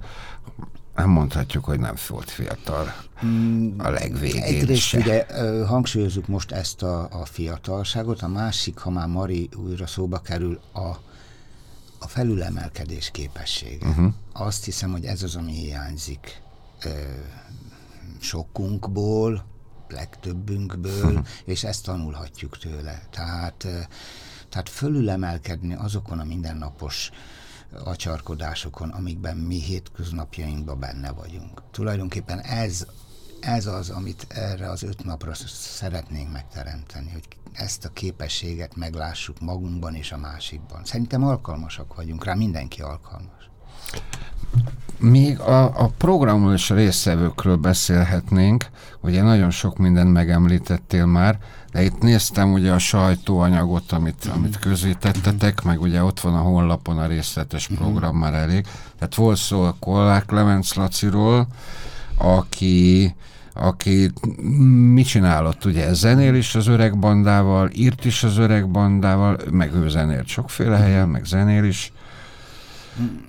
nem 0.95 1.09
mondhatjuk, 1.09 1.65
hogy 1.65 1.79
nem 1.79 1.95
volt 2.07 2.29
fiatal 2.29 2.93
mm, 3.25 3.79
a 3.79 3.89
legvégén 3.89 4.41
Egyrészt 4.41 4.81
se. 4.81 4.97
ugye 4.97 5.25
hangsúlyozzuk 5.65 6.27
most 6.27 6.51
ezt 6.51 6.83
a, 6.83 7.07
a 7.11 7.25
fiatalságot, 7.25 8.21
a 8.21 8.27
másik, 8.27 8.77
ha 8.77 8.89
már 8.89 9.07
Mari 9.07 9.49
újra 9.55 9.87
szóba 9.87 10.19
kerül, 10.19 10.59
a 10.73 11.08
a 11.99 12.07
felülemelkedés 12.07 13.11
képessége. 13.11 13.87
Uh-huh. 13.87 14.13
Azt 14.33 14.65
hiszem, 14.65 14.91
hogy 14.91 15.05
ez 15.05 15.23
az, 15.23 15.35
ami 15.35 15.51
hiányzik 15.51 16.41
ö, 16.83 16.89
sokunkból, 18.19 19.45
legtöbbünkből, 19.87 21.05
uh-huh. 21.05 21.25
és 21.45 21.63
ezt 21.63 21.83
tanulhatjuk 21.83 22.57
tőle. 22.57 23.01
Tehát, 23.11 23.63
ö, 23.63 23.79
tehát 24.49 24.69
fölülemelkedni 24.69 25.73
azokon 25.73 26.19
a 26.19 26.23
mindennapos 26.23 27.11
acsarkodásokon, 27.83 28.89
amikben 28.89 29.37
mi 29.37 29.61
hétköznapjainkban 29.61 30.79
benne 30.79 31.11
vagyunk. 31.11 31.61
Tulajdonképpen 31.71 32.39
ez 32.39 32.85
ez 33.41 33.65
az, 33.65 33.89
amit 33.89 34.25
erre 34.29 34.69
az 34.69 34.83
öt 34.83 35.03
napra 35.05 35.31
szeretnénk 35.53 36.31
megteremteni, 36.31 37.11
hogy 37.11 37.27
ezt 37.53 37.85
a 37.85 37.89
képességet 37.89 38.75
meglássuk 38.75 39.39
magunkban 39.39 39.95
és 39.95 40.11
a 40.11 40.17
másikban. 40.17 40.81
Szerintem 40.83 41.23
alkalmasak 41.23 41.95
vagyunk 41.95 42.23
rá, 42.25 42.33
mindenki 42.33 42.81
alkalmas. 42.81 43.49
Még 44.97 45.39
a, 45.39 45.83
a 45.83 45.91
programos 45.97 46.69
résztvevőkről 46.69 47.55
beszélhetnénk, 47.55 48.65
ugye 49.01 49.21
nagyon 49.21 49.49
sok 49.49 49.77
mindent 49.77 50.11
megemlítettél 50.11 51.05
már, 51.05 51.37
de 51.71 51.83
itt 51.83 51.99
néztem 51.99 52.53
ugye 52.53 52.71
a 52.71 52.79
sajtóanyagot, 52.79 53.91
amit, 53.91 54.27
mm. 54.29 54.31
amit 54.31 54.59
közítettetek, 54.59 55.63
meg 55.63 55.81
ugye 55.81 56.03
ott 56.03 56.19
van 56.19 56.35
a 56.35 56.41
honlapon 56.41 56.97
a 56.97 57.07
részletes 57.07 57.67
mhm. 57.67 57.77
program 57.77 58.15
már 58.15 58.33
elég. 58.33 58.67
Tehát 58.97 59.15
volt 59.15 59.37
szó 59.37 59.61
a 59.61 59.75
Kollár 59.79 60.25
Clemens 60.25 60.73
Laciról, 60.73 61.47
aki 62.19 63.13
aki 63.53 64.11
mit 64.93 65.07
csinálott, 65.07 65.65
ugye 65.65 65.93
zenél 65.93 66.35
is 66.35 66.55
az 66.55 66.67
öreg 66.67 66.99
bandával, 66.99 67.69
írt 67.73 68.05
is 68.05 68.23
az 68.23 68.37
öreg 68.37 68.69
bandával, 68.69 69.37
meg 69.51 69.73
ő 69.73 69.89
zenélt 69.89 70.27
sokféle 70.27 70.77
helyen, 70.77 71.09
meg 71.09 71.25
zenél 71.25 71.63
is. 71.63 71.91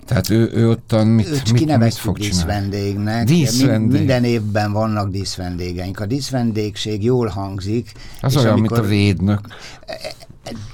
Tehát 0.07 0.31
ő, 0.31 0.51
ő 0.55 0.69
ottan 0.69 1.07
mit, 1.07 1.29
Őt 1.29 1.53
mit, 1.53 1.79
mit 1.79 1.95
fog 1.95 2.19
díszvendégnek. 2.19 3.27
Díszvendég. 3.27 3.99
Minden 3.99 4.25
évben 4.25 4.73
vannak 4.73 5.11
díszvendégeink. 5.11 6.01
A 6.01 6.07
díszvendégség 6.07 7.05
jól 7.05 7.27
hangzik. 7.27 7.93
Az 8.21 8.37
olyan, 8.37 8.53
amikor, 8.53 8.79
mint 8.79 8.87
a 8.87 8.89
védnök. 8.89 9.41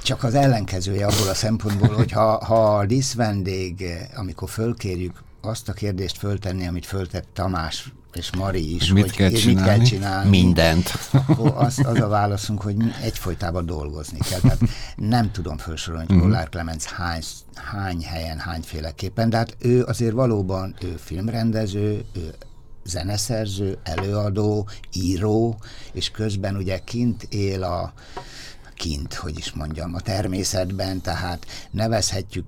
Csak 0.03 0.25
az 0.25 0.35
ellenkezője 0.35 1.07
abból 1.07 1.29
a 1.29 1.35
szempontból, 1.35 1.89
hogy 1.89 2.13
ha, 2.13 2.45
ha 2.45 2.77
a 2.77 2.87
díszvendég, 2.87 3.85
amikor 4.17 4.49
fölkérjük 4.49 5.25
azt 5.47 5.69
a 5.69 5.73
kérdést 5.73 6.19
föltenni, 6.19 6.67
amit 6.67 6.87
föltett 6.87 7.29
Tamás 7.33 7.93
és 8.17 8.31
Mari 8.37 8.75
is, 8.75 8.93
mit, 8.93 9.03
hogy 9.03 9.13
kell 9.13 9.31
mit 9.31 9.63
kell 9.63 9.83
csinálni. 9.83 10.29
Mindent. 10.29 10.91
Akkor 11.13 11.53
az, 11.57 11.81
az 11.85 12.01
a 12.01 12.09
válaszunk, 12.09 12.63
hogy 12.63 12.77
egyfolytában 13.03 13.67
dolgozni 13.67 14.19
kell. 14.19 14.41
Tehát 14.41 14.61
nem 14.97 15.31
tudom 15.33 15.57
felsorolni, 15.57 16.07
hogy 16.09 16.19
Kollár 16.19 16.43
mhm. 16.43 16.51
Clemens 16.51 16.85
hány, 16.85 17.23
hány 17.55 18.03
helyen, 18.03 18.39
hányféleképpen, 18.39 19.31
de 19.31 19.37
hát 19.37 19.57
ő 19.59 19.83
azért 19.83 20.13
valóban, 20.13 20.75
ő 20.83 20.95
filmrendező, 20.99 22.05
ő 22.13 22.35
zeneszerző, 22.85 23.79
előadó, 23.83 24.69
író, 24.93 25.59
és 25.93 26.11
közben 26.11 26.57
ugye 26.57 26.79
kint 26.79 27.23
él 27.23 27.63
a 27.63 27.93
kint, 28.75 29.15
hogy 29.15 29.39
is 29.39 29.53
mondjam, 29.53 29.95
a 29.95 30.01
természetben, 30.01 31.01
tehát 31.01 31.47
nevezhetjük 31.71 32.47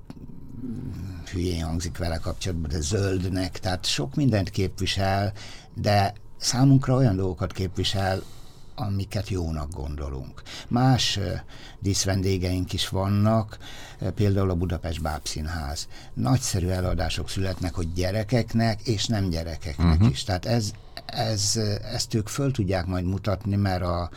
hülyén 1.29 1.65
hangzik 1.65 1.99
vele 1.99 2.17
kapcsolatban, 2.17 2.71
de 2.71 2.81
zöldnek, 2.81 3.59
tehát 3.59 3.87
sok 3.87 4.15
mindent 4.15 4.51
képvisel, 4.51 5.33
de 5.75 6.13
számunkra 6.37 6.95
olyan 6.95 7.17
dolgokat 7.17 7.53
képvisel, 7.53 8.23
amiket 8.75 9.29
jónak 9.29 9.73
gondolunk. 9.73 10.43
Más 10.69 11.19
díszvendégeink 11.79 12.73
is 12.73 12.89
vannak, 12.89 13.59
például 14.15 14.51
a 14.51 14.55
Budapest 14.55 15.03
Bábszínház. 15.03 15.89
Nagyszerű 16.15 16.67
előadások 16.67 17.29
születnek, 17.29 17.75
hogy 17.75 17.93
gyerekeknek 17.93 18.81
és 18.83 19.07
nem 19.07 19.29
gyerekeknek 19.29 19.95
uh-huh. 19.95 20.11
is. 20.11 20.25
Tehát 20.25 20.47
ez, 20.47 20.73
ez, 21.13 21.61
ezt 21.93 22.15
ők 22.15 22.29
föl 22.29 22.51
tudják 22.51 22.87
majd 22.87 23.05
mutatni, 23.05 23.57
mert 23.57 23.83
a, 23.83 24.11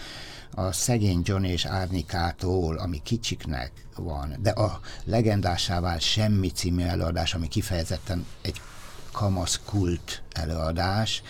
a 0.51 0.71
szegény 0.71 1.21
John 1.23 1.43
és 1.43 1.65
Árnikától, 1.65 2.77
ami 2.77 3.01
kicsiknek 3.03 3.71
van, 3.95 4.35
de 4.39 4.49
a 4.49 4.79
legendásá 5.03 5.79
vált 5.79 6.01
Semmi 6.01 6.49
című 6.49 6.83
előadás, 6.83 7.33
ami 7.33 7.47
kifejezetten 7.47 8.25
egy 8.41 8.61
kamasz 9.11 9.59
kult 9.65 10.23
előadás, 10.31 11.23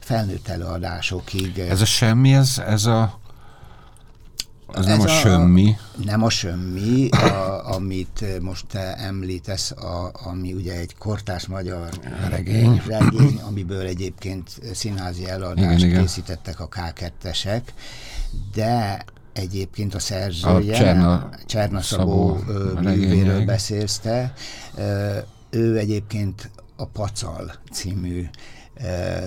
felnőtt 0.00 0.48
előadásokig. 0.48 1.58
Ez 1.58 1.80
a 1.80 1.84
semmi, 1.84 2.34
ez, 2.34 2.58
ez 2.66 2.84
a 2.84 3.20
az 4.66 4.86
nem 4.86 5.00
a, 5.00 5.04
a 5.04 5.08
semmi. 5.08 5.76
Nem 6.04 6.22
a 6.22 6.30
semmi, 6.30 7.08
a, 7.08 7.74
amit 7.74 8.24
most 8.40 8.66
te 8.66 8.94
említesz, 8.96 9.70
a, 9.70 10.10
ami 10.12 10.52
ugye 10.52 10.72
egy 10.72 10.96
kortás 10.98 11.46
magyar 11.46 11.88
regény, 12.28 12.82
regény 12.86 13.40
amiből 13.48 13.86
egyébként 13.86 14.50
színházi 14.74 15.28
előadást 15.28 15.84
igen, 15.84 16.00
készítettek 16.00 16.60
a 16.60 16.68
K2-esek, 16.68 17.62
de 18.54 19.04
egyébként 19.32 19.94
a 19.94 19.98
szerzője, 19.98 20.74
a 20.74 20.78
Cserna, 20.78 21.28
Cserna 21.46 21.80
Szabó, 21.80 22.38
Szabó 22.46 22.80
művéről 22.80 23.44
beszélsz 23.44 23.98
te, 23.98 24.34
ő 25.50 25.78
egyébként 25.78 26.50
a 26.76 26.84
Pacal 26.84 27.52
című 27.72 28.28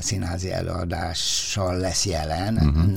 színházi 0.01 0.51
előadással 0.51 1.77
lesz 1.77 2.05
jelen, 2.05 2.53
uh-huh. 2.53 2.91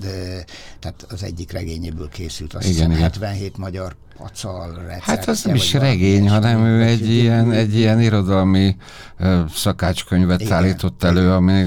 de, 0.00 0.44
tehát 0.78 1.06
az 1.08 1.22
egyik 1.22 1.52
regényéből 1.52 2.08
készült, 2.08 2.54
azt 2.54 2.68
igen, 2.68 2.88
hiszem, 2.88 3.02
77 3.02 3.56
magyar 3.56 3.96
pacal 4.16 4.74
receptje. 4.74 5.14
Hát 5.14 5.28
az 5.28 5.42
nem 5.42 5.54
is 5.54 5.72
regény, 5.72 6.28
hanem 6.28 6.64
ő 6.64 6.82
egy 6.82 7.08
ilyen, 7.08 7.52
egy 7.52 7.74
ilyen 7.74 8.00
irodalmi 8.00 8.76
uh, 9.18 9.48
szakácskönyvet 9.48 10.40
igen, 10.40 10.52
állított 10.52 11.02
elő, 11.02 11.20
igen. 11.20 11.32
ami 11.32 11.66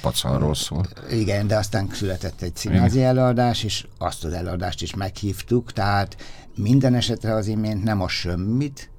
pacalról 0.00 0.54
szól. 0.54 0.86
Igen, 1.10 1.46
de 1.46 1.56
aztán 1.56 1.88
született 1.92 2.42
egy 2.42 2.56
színházi 2.56 2.96
igen. 2.96 3.08
előadás, 3.08 3.64
és 3.64 3.86
azt 3.98 4.24
az 4.24 4.32
előadást 4.32 4.82
is 4.82 4.94
meghívtuk, 4.94 5.72
tehát 5.72 6.16
minden 6.54 6.94
esetre 6.94 7.34
az 7.34 7.46
imént 7.46 7.84
nem 7.84 8.02
a 8.02 8.08
sömmit, 8.08 8.90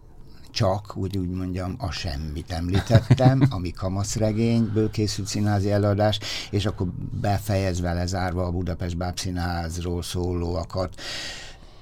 csak, 0.58 0.96
úgy, 0.96 1.18
úgy 1.18 1.30
mondjam, 1.30 1.76
a 1.78 1.92
semmit 1.92 2.52
említettem, 2.52 3.42
ami 3.56 3.72
kamaszregényből 3.72 4.90
készült 4.90 5.28
színházi 5.28 5.72
előadás, 5.72 6.20
és 6.50 6.66
akkor 6.66 6.88
befejezve, 7.22 7.94
lezárva 7.94 8.46
a 8.46 8.52
Budapest 8.52 8.98
Bábszínházról 8.98 10.04
szólóakat, 10.04 11.02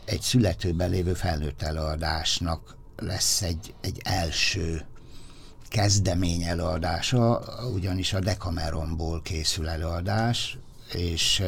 egy 0.05 0.21
születőben 0.21 0.89
lévő 0.89 1.13
felnőtt 1.13 1.61
előadásnak 1.61 2.75
lesz 2.97 3.41
egy, 3.41 3.73
egy 3.81 4.01
első 4.03 4.85
kezdemény 5.67 6.43
előadása, 6.43 7.43
ugyanis 7.73 8.13
a 8.13 8.19
Decameronból 8.19 9.21
készül 9.21 9.67
előadás, 9.67 10.57
és 10.93 11.43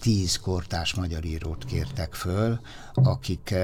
tíz 0.00 0.36
kortás 0.36 0.94
magyar 0.94 1.24
írót 1.24 1.64
kértek 1.64 2.14
föl, 2.14 2.60
akik 2.94 3.54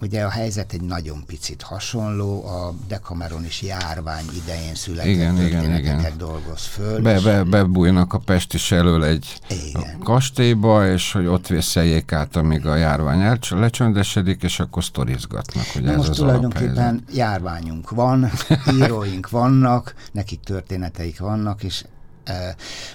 Ugye 0.00 0.24
a 0.24 0.28
helyzet 0.28 0.72
egy 0.72 0.80
nagyon 0.80 1.24
picit 1.26 1.62
hasonló, 1.62 2.46
a 2.46 2.74
Decameron 2.88 3.44
is 3.44 3.62
járvány 3.62 4.24
idején 4.42 4.74
született 4.74 5.06
igen, 5.10 5.42
igen, 5.42 5.76
igen. 5.78 6.12
dolgoz 6.18 6.64
föl. 6.64 7.00
Be, 7.00 7.20
be, 7.20 7.42
bebújnak 7.42 8.12
a 8.12 8.20
is 8.52 8.72
elől 8.72 9.04
egy 9.04 9.38
igen. 9.48 9.98
kastélyba, 9.98 10.86
és 10.86 11.12
hogy 11.12 11.26
ott 11.26 11.46
vészeljék 11.46 12.12
át, 12.12 12.36
amíg 12.36 12.66
a 12.66 12.74
járvány 12.74 13.38
lecsöndesedik, 13.50 14.42
és 14.42 14.60
akkor 14.60 14.84
sztorizgatnak. 14.84 15.64
Na 15.82 15.90
ez 15.90 15.96
most 15.96 16.08
az 16.08 16.16
tulajdonképpen 16.16 17.04
járványunk 17.12 17.90
van, 17.90 18.30
íróink 18.80 19.30
vannak, 19.30 19.94
nekik 20.12 20.40
történeteik 20.40 21.18
vannak, 21.18 21.62
és 21.62 21.84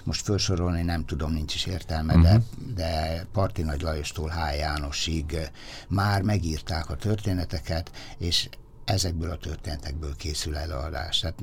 most 0.03 0.25
felsorolni 0.25 0.81
nem 0.81 1.05
tudom, 1.05 1.31
nincs 1.31 1.55
is 1.55 1.65
értelme, 1.65 2.13
uh-huh. 2.13 2.29
de, 2.29 2.33
mhm. 2.33 2.73
de 2.73 3.25
Parti 3.31 3.61
Nagy 3.61 3.81
Lajostól 3.81 4.29
H. 4.29 4.57
Jánosig 4.57 5.51
már 5.87 6.21
megírták 6.21 6.89
a 6.89 6.95
történeteket, 6.95 7.91
és 8.17 8.49
ezekből 8.85 9.31
a 9.31 9.37
történetekből 9.37 10.15
készül 10.15 10.57
előadás. 10.57 11.19
Tehát 11.19 11.39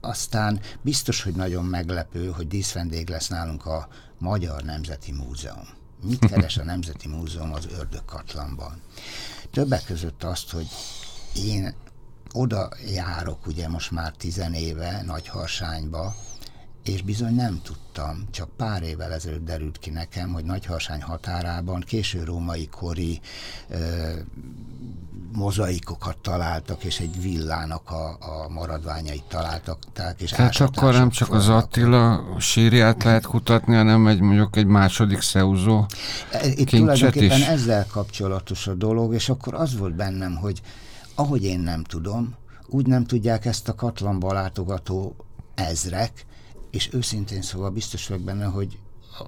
aztán 0.00 0.60
biztos, 0.82 1.22
hogy 1.22 1.34
nagyon 1.34 1.64
meglepő, 1.64 2.26
hogy 2.26 2.48
díszvendég 2.48 3.08
lesz 3.08 3.28
nálunk 3.28 3.66
a 3.66 3.88
Magyar 4.18 4.62
Nemzeti 4.62 5.12
Múzeum. 5.12 5.68
Mit 6.02 6.26
keres 6.30 6.56
a 6.56 6.64
Nemzeti 6.64 7.08
Múzeum 7.08 7.52
az 7.52 7.66
Ördögkatlanban? 7.78 8.80
Többek 9.50 9.84
között 9.84 10.24
azt, 10.24 10.50
hogy 10.50 10.66
én 11.34 11.74
oda 12.32 12.68
járok 12.86 13.46
ugye 13.46 13.68
most 13.68 13.90
már 13.90 14.12
tizenéve 14.12 15.02
Nagyharsányba, 15.02 16.14
és 16.88 17.02
bizony 17.02 17.34
nem 17.34 17.60
tudtam, 17.62 18.26
csak 18.30 18.48
pár 18.56 18.82
évvel 18.82 19.12
ezelőtt 19.12 19.44
derült 19.44 19.78
ki 19.78 19.90
nekem, 19.90 20.32
hogy 20.32 20.44
Nagyharsány 20.44 21.02
határában 21.02 21.80
késő 21.80 22.24
római 22.24 22.68
kori 22.68 23.20
ö, 23.68 23.76
mozaikokat 25.32 26.16
találtak, 26.16 26.84
és 26.84 26.98
egy 27.00 27.22
villának 27.22 27.90
a, 27.90 28.08
a 28.08 28.48
maradványait 28.48 29.24
találtak. 29.28 29.78
És 30.18 30.30
Tehát 30.30 30.56
akkor 30.56 30.92
nem 30.92 31.10
csak 31.10 31.32
az 31.32 31.48
Attila 31.48 32.24
sírját 32.38 33.04
lehet 33.04 33.26
kutatni, 33.26 33.74
hanem 33.74 34.06
egy 34.06 34.20
mondjuk 34.20 34.56
egy 34.56 34.66
második 34.66 35.20
szeuzó 35.20 35.86
e, 36.30 36.46
Itt 36.46 36.68
tulajdonképpen 36.68 37.38
is. 37.38 37.46
ezzel 37.46 37.86
kapcsolatos 37.86 38.66
a 38.66 38.74
dolog, 38.74 39.14
és 39.14 39.28
akkor 39.28 39.54
az 39.54 39.76
volt 39.76 39.94
bennem, 39.94 40.36
hogy 40.36 40.60
ahogy 41.14 41.44
én 41.44 41.60
nem 41.60 41.84
tudom, 41.84 42.34
úgy 42.66 42.86
nem 42.86 43.04
tudják 43.04 43.44
ezt 43.44 43.68
a 43.68 43.74
katlanba 43.74 44.32
látogató 44.32 45.16
ezrek, 45.54 46.26
és 46.76 46.88
őszintén 46.92 47.42
szóval 47.42 47.70
biztos 47.70 48.06
vagyok 48.06 48.24
benne, 48.24 48.44
hogy 48.44 48.78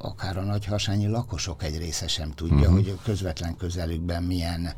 akár 0.01 0.37
a 0.37 0.43
nagyharsányi 0.43 1.07
lakosok 1.07 1.63
egy 1.63 1.79
része 1.79 2.09
sem 2.09 2.33
tudja, 2.35 2.57
uh-huh. 2.57 2.75
hogy 2.75 2.99
közvetlen 3.05 3.57
közelükben 3.57 4.23
milyen, 4.23 4.73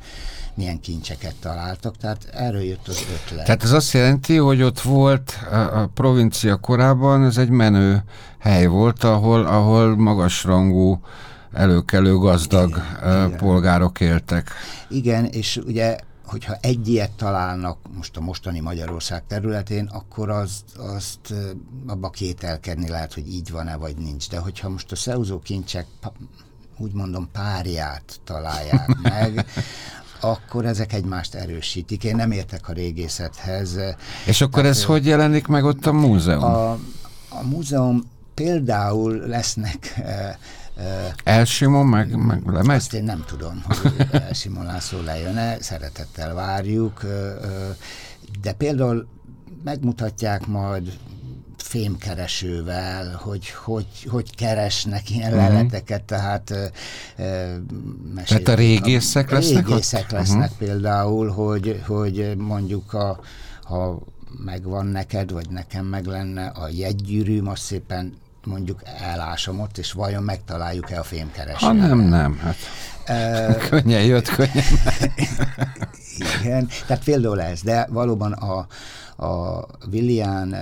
milyen 0.54 0.80
kincseket 0.80 1.34
találtak, 1.40 1.96
tehát 1.96 2.28
erről 2.32 2.62
jött 2.62 2.88
az 2.88 3.04
ötlet. 3.14 3.44
Tehát 3.44 3.62
ez 3.62 3.72
azt 3.72 3.92
jelenti, 3.92 4.36
hogy 4.36 4.62
ott 4.62 4.80
volt 4.80 5.38
a, 5.50 5.80
a 5.80 5.90
provincia 5.94 6.56
korában, 6.56 7.24
ez 7.24 7.36
egy 7.36 7.48
menő 7.48 8.02
hely 8.38 8.66
volt, 8.66 9.04
ahol, 9.04 9.46
ahol 9.46 9.96
magasrangú 9.96 11.00
előkelő 11.52 12.16
gazdag 12.16 12.82
igen, 13.02 13.36
polgárok 13.36 14.00
éltek. 14.00 14.50
Igen, 14.88 15.24
és 15.24 15.60
ugye 15.66 15.98
hogyha 16.30 16.56
egy 16.60 16.88
ilyet 16.88 17.10
találnak 17.10 17.78
most 17.96 18.16
a 18.16 18.20
mostani 18.20 18.60
Magyarország 18.60 19.22
területén, 19.26 19.86
akkor 19.86 20.30
azt, 20.30 20.76
azt 20.76 21.34
abba 21.86 22.10
kételkedni 22.10 22.88
lehet, 22.88 23.14
hogy 23.14 23.28
így 23.28 23.50
van-e, 23.50 23.76
vagy 23.76 23.96
nincs. 23.96 24.28
De 24.28 24.38
hogyha 24.38 24.68
most 24.68 24.92
a 24.92 24.96
szeuzó 24.96 25.38
kincsek 25.38 25.86
úgy 26.76 26.92
mondom 26.92 27.28
párját 27.32 28.20
találják 28.24 28.96
meg, 29.02 29.46
akkor 30.20 30.64
ezek 30.64 30.92
egymást 30.92 31.34
erősítik. 31.34 32.04
Én 32.04 32.16
nem 32.16 32.30
értek 32.30 32.68
a 32.68 32.72
régészethez. 32.72 33.78
És 34.26 34.40
akkor 34.40 34.62
Tehát, 34.62 34.76
ez 34.76 34.84
hogy 34.84 35.06
jelenik 35.06 35.46
meg 35.46 35.64
ott 35.64 35.86
a 35.86 35.92
múzeum? 35.92 36.44
A, 36.44 36.70
a 37.28 37.42
múzeum 37.42 38.10
például 38.34 39.16
lesznek 39.26 40.00
Elsimon 41.24 41.86
meg, 41.86 42.16
meg 42.16 42.46
lemegy? 42.46 42.76
Azt 42.76 42.94
én 42.94 43.04
nem 43.04 43.24
tudom, 43.26 43.62
hogy 43.66 44.06
Elsimon 44.10 44.64
László 44.64 45.00
lejön-e, 45.00 45.56
szeretettel 45.60 46.34
várjuk, 46.34 47.04
de 48.42 48.52
például 48.52 49.06
megmutatják 49.64 50.46
majd 50.46 50.92
fémkeresővel, 51.56 53.20
hogy 53.22 53.50
hogy, 53.50 53.86
hogy 54.08 54.34
keresnek 54.34 55.10
ilyen 55.10 55.32
uh-huh. 55.32 55.48
leleteket, 55.48 56.02
tehát 56.02 56.50
uh, 56.50 58.24
Tehát 58.24 58.48
a 58.48 58.54
régészek 58.54 59.30
lesznek 59.30 59.66
Régészek 59.66 60.02
ott? 60.04 60.10
lesznek 60.10 60.50
uh-huh. 60.50 60.68
például, 60.68 61.28
hogy, 61.28 61.82
hogy 61.86 62.36
mondjuk 62.36 62.92
a, 62.92 63.20
ha 63.62 63.98
megvan 64.44 64.86
neked, 64.86 65.32
vagy 65.32 65.50
nekem 65.50 65.86
meg 65.86 66.06
lenne 66.06 66.46
a 66.46 66.68
jegygyűrűm, 66.68 67.48
azt 67.48 67.62
szépen 67.62 68.14
mondjuk 68.44 68.80
elásom 68.84 69.60
ott, 69.60 69.78
és 69.78 69.92
vajon 69.92 70.22
megtaláljuk-e 70.22 70.98
a 70.98 71.02
fémkeresőt? 71.02 71.58
Ha 71.58 71.72
nem, 71.72 71.98
nem. 71.98 72.38
Hát, 72.38 72.56
uh, 73.08 73.56
könnyen 73.68 74.02
jött, 74.02 74.28
könnyen. 74.28 74.64
igen, 76.40 76.68
tehát 76.86 77.04
például 77.04 77.40
ez, 77.40 77.62
de 77.62 77.86
valóban 77.90 78.32
a, 78.32 78.66
a 79.26 79.66
Willian 79.92 80.56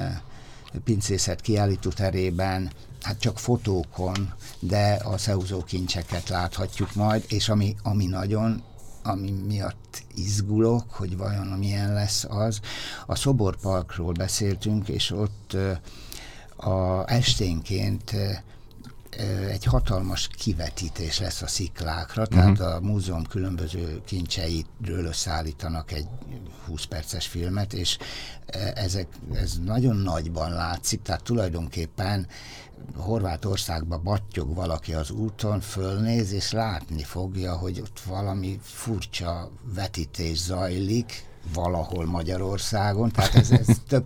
pincészet 0.84 1.40
kiállító 1.40 1.90
terében 1.90 2.70
hát 3.02 3.20
csak 3.20 3.38
fotókon, 3.38 4.32
de 4.58 4.98
a 5.04 5.18
szeuzó 5.18 5.64
kincseket 5.64 6.28
láthatjuk 6.28 6.94
majd, 6.94 7.24
és 7.28 7.48
ami, 7.48 7.76
ami 7.82 8.06
nagyon 8.06 8.62
ami 9.02 9.30
miatt 9.30 10.02
izgulok, 10.14 10.84
hogy 10.90 11.16
vajon 11.16 11.46
milyen 11.46 11.92
lesz 11.92 12.24
az. 12.28 12.60
A 13.06 13.14
Szoborparkról 13.14 14.12
beszéltünk, 14.12 14.88
és 14.88 15.10
ott 15.10 15.56
a 16.58 17.10
esténként 17.10 18.14
egy 19.50 19.64
hatalmas 19.64 20.28
kivetítés 20.28 21.18
lesz 21.18 21.42
a 21.42 21.46
sziklákra, 21.46 22.22
uh-huh. 22.22 22.38
tehát 22.38 22.60
a 22.60 22.80
múzeum 22.80 23.24
különböző 23.24 24.02
kincseiről 24.04 25.04
összeállítanak 25.04 25.92
egy 25.92 26.06
20 26.66 26.84
perces 26.84 27.26
filmet, 27.26 27.72
és 27.72 27.98
ezek, 28.74 29.06
ez 29.32 29.58
nagyon 29.64 29.96
nagyban 29.96 30.52
látszik, 30.52 31.02
tehát 31.02 31.22
tulajdonképpen 31.22 32.26
Horvátországba 32.96 33.98
battyog 33.98 34.54
valaki 34.54 34.94
az 34.94 35.10
úton, 35.10 35.60
fölnéz, 35.60 36.32
és 36.32 36.52
látni 36.52 37.02
fogja, 37.02 37.56
hogy 37.56 37.80
ott 37.80 38.00
valami 38.00 38.58
furcsa 38.62 39.50
vetítés 39.74 40.38
zajlik, 40.38 41.27
valahol 41.54 42.06
Magyarországon, 42.06 43.10
tehát 43.10 43.34
ez, 43.34 43.50
ez 43.50 43.66
több 43.88 44.04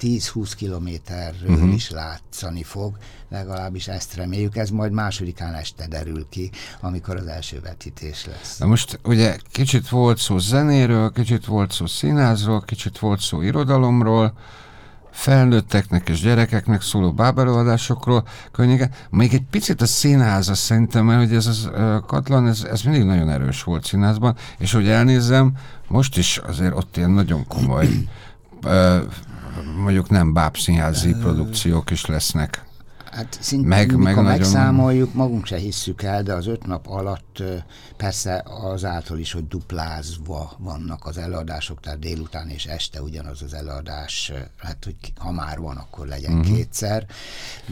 10-20 0.00 0.52
kilométerről 0.56 1.54
uh-huh. 1.54 1.74
is 1.74 1.90
látszani 1.90 2.62
fog, 2.62 2.96
legalábbis 3.28 3.88
ezt 3.88 4.14
reméljük, 4.14 4.56
ez 4.56 4.70
majd 4.70 4.92
másodikán 4.92 5.54
este 5.54 5.86
derül 5.86 6.26
ki, 6.28 6.50
amikor 6.80 7.16
az 7.16 7.26
első 7.26 7.60
vetítés 7.60 8.26
lesz. 8.26 8.58
Na 8.58 8.66
most 8.66 8.98
ugye 9.04 9.36
kicsit 9.50 9.88
volt 9.88 10.18
szó 10.18 10.38
zenéről, 10.38 11.12
kicsit 11.12 11.46
volt 11.46 11.72
szó 11.72 11.86
színházról, 11.86 12.60
kicsit 12.60 12.98
volt 12.98 13.20
szó 13.20 13.40
irodalomról, 13.42 14.32
felnőtteknek 15.16 16.08
és 16.08 16.20
gyerekeknek 16.20 16.82
szóló 16.82 17.12
bábelőadásokról, 17.12 18.26
könnyűen. 18.52 18.90
Még 19.10 19.34
egy 19.34 19.44
picit 19.50 19.80
a 19.80 19.86
színház, 19.86 20.48
azt 20.48 20.62
szerintem, 20.62 21.04
mert 21.04 21.20
hogy 21.20 21.34
ez 21.34 21.46
az 21.46 21.70
Katlan, 22.06 22.46
ez, 22.46 22.62
ez 22.70 22.82
mindig 22.82 23.02
nagyon 23.02 23.30
erős 23.30 23.62
volt 23.62 23.84
színházban, 23.84 24.36
és 24.58 24.72
hogy 24.72 24.88
elnézem, 24.88 25.52
most 25.88 26.16
is 26.16 26.38
azért 26.38 26.76
ott 26.76 26.96
ilyen 26.96 27.10
nagyon 27.10 27.46
komoly, 27.46 27.88
mondjuk 29.82 30.10
nem 30.10 30.32
bábszínházi 30.32 31.14
produkciók 31.20 31.90
is 31.90 32.06
lesznek. 32.06 32.65
Hát 33.12 33.38
szinte, 33.40 33.68
meg, 33.68 33.96
meg 33.96 34.22
megszámoljuk, 34.22 35.14
magunk 35.14 35.46
se 35.46 35.56
hisszük 35.56 36.02
el, 36.02 36.22
de 36.22 36.32
az 36.32 36.46
öt 36.46 36.66
nap 36.66 36.86
alatt 36.88 37.42
persze 37.96 38.44
azáltal 38.44 39.18
is, 39.18 39.32
hogy 39.32 39.48
duplázva 39.48 40.52
vannak 40.58 41.04
az 41.04 41.18
előadások, 41.18 41.80
tehát 41.80 41.98
délután 41.98 42.48
és 42.48 42.64
este 42.64 43.02
ugyanaz 43.02 43.42
az 43.42 43.54
előadás, 43.54 44.32
hát 44.58 44.84
hogy 44.84 44.96
ha 45.18 45.32
már 45.32 45.58
van, 45.58 45.76
akkor 45.76 46.06
legyen 46.06 46.32
uh-huh. 46.32 46.54
kétszer, 46.54 47.06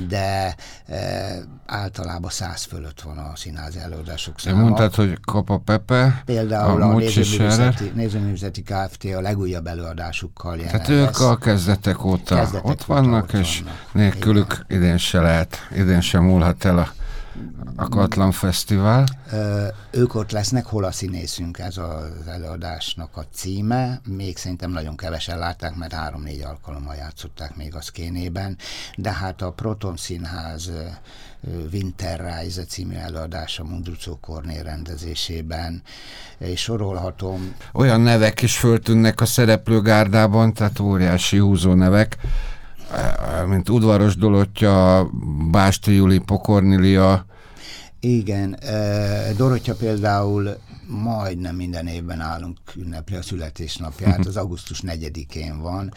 de 0.09 0.57
e, 0.87 1.35
általában 1.66 2.31
száz 2.31 2.62
fölött 2.62 3.01
van 3.01 3.18
a 3.18 3.37
színházi 3.37 3.79
előadások 3.79 4.40
száma. 4.40 4.61
Mondtad, 4.61 4.94
hogy 4.94 5.18
kap 5.20 5.51
a 5.51 5.59
Pepe, 5.59 6.23
Például 6.25 6.83
a, 6.83 6.88
a 6.88 6.97
Nézőművészeti, 6.97 7.92
Nézőművészeti 7.94 8.62
Kft. 8.62 9.05
a 9.05 9.20
legújabb 9.20 9.66
előadásukkal 9.66 10.57
jelen 10.57 10.70
Tehát 10.70 10.88
ők 10.88 11.05
lesz. 11.05 11.20
a 11.20 11.37
kezdetek 11.37 12.05
óta 12.05 12.35
kezdetek 12.35 12.64
ott 12.70 12.85
vannak, 12.85 13.23
ott 13.23 13.33
és 13.33 13.61
vannak. 13.64 13.90
nélkülük 13.92 14.64
idén 14.68 14.99
se 14.99 15.20
lehet, 15.20 15.34
idén 15.77 16.01
sem 16.01 16.25
múlhat 16.25 16.64
el 16.64 16.79
a, 16.79 16.92
a 17.77 17.88
Katlan 17.88 18.33
Fesztivál. 18.33 19.05
Ö, 19.33 19.66
ők 19.90 20.14
ott 20.14 20.31
lesznek, 20.31 20.66
hol 20.66 20.85
a 20.85 20.92
színészünk, 20.92 21.59
ez 21.59 21.77
az 21.77 22.27
előadásnak 22.27 23.16
a 23.16 23.25
címe. 23.33 24.01
Még 24.09 24.37
szerintem 24.37 24.70
nagyon 24.70 24.97
kevesen 24.97 25.38
látták, 25.38 25.75
mert 25.75 25.92
három-négy 25.92 26.42
alkalommal 26.42 26.94
játszották 26.94 27.57
még 27.57 27.75
a 27.75 27.81
szkénében, 27.81 28.57
de 28.97 29.12
hát 29.12 29.42
a 29.42 29.53
Proton 29.53 29.97
Színház 29.97 30.70
Winterreise 31.73 32.64
című 32.64 32.94
előadása 32.94 33.64
Mundrucó 33.64 34.18
Kornél 34.20 34.62
rendezésében, 34.62 35.83
és 36.38 36.61
sorolhatom. 36.61 37.55
Olyan 37.73 38.01
nevek 38.01 38.42
is 38.42 38.59
föltűnnek 38.59 39.20
a 39.20 39.27
szereplőgárdában, 39.27 40.53
tehát 40.53 40.79
óriási 40.79 41.38
húzó 41.38 41.75
nevek, 41.75 42.16
mint 43.47 43.69
Udvaros 43.69 44.17
Dolottya, 44.17 45.09
Básti 45.51 45.93
Juli, 45.93 46.19
Pokornilia. 46.19 47.27
Igen, 48.01 48.59
Dorottya 49.37 49.75
például 49.75 50.57
majdnem 50.87 51.57
minden 51.57 51.87
évben 51.87 52.21
állunk 52.21 52.59
ünnepli 52.77 53.17
a 53.17 53.23
születésnapját, 53.23 54.27
az 54.27 54.37
augusztus 54.37 54.83
4-én 54.87 55.61
van. 55.61 55.93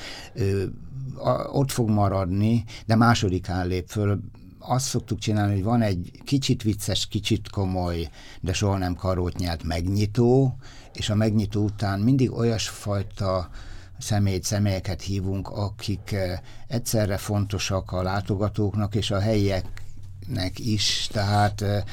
Ott 1.51 1.71
fog 1.71 1.89
maradni, 1.89 2.63
de 2.85 2.95
másodikán 2.95 3.67
lép 3.67 3.87
föl, 3.89 4.19
azt 4.59 4.85
szoktuk 4.85 5.19
csinálni, 5.19 5.53
hogy 5.53 5.63
van 5.63 5.81
egy 5.81 6.11
kicsit 6.25 6.63
vicces, 6.63 7.07
kicsit 7.07 7.49
komoly, 7.49 8.09
de 8.41 8.53
soha 8.53 8.77
nem 8.77 8.95
karót 8.95 9.37
nyelt 9.37 9.63
megnyitó, 9.63 10.57
és 10.93 11.09
a 11.09 11.15
megnyitó 11.15 11.63
után 11.63 11.99
mindig 11.99 12.31
olyasfajta 12.31 13.49
személyt, 13.97 14.43
személyeket 14.43 15.01
hívunk, 15.01 15.49
akik 15.49 16.11
eh, 16.11 16.39
egyszerre 16.67 17.17
fontosak 17.17 17.91
a 17.91 18.01
látogatóknak 18.01 18.95
és 18.95 19.11
a 19.11 19.19
helyieknek 19.19 20.59
is, 20.59 21.09
tehát 21.11 21.61
eh, 21.61 21.83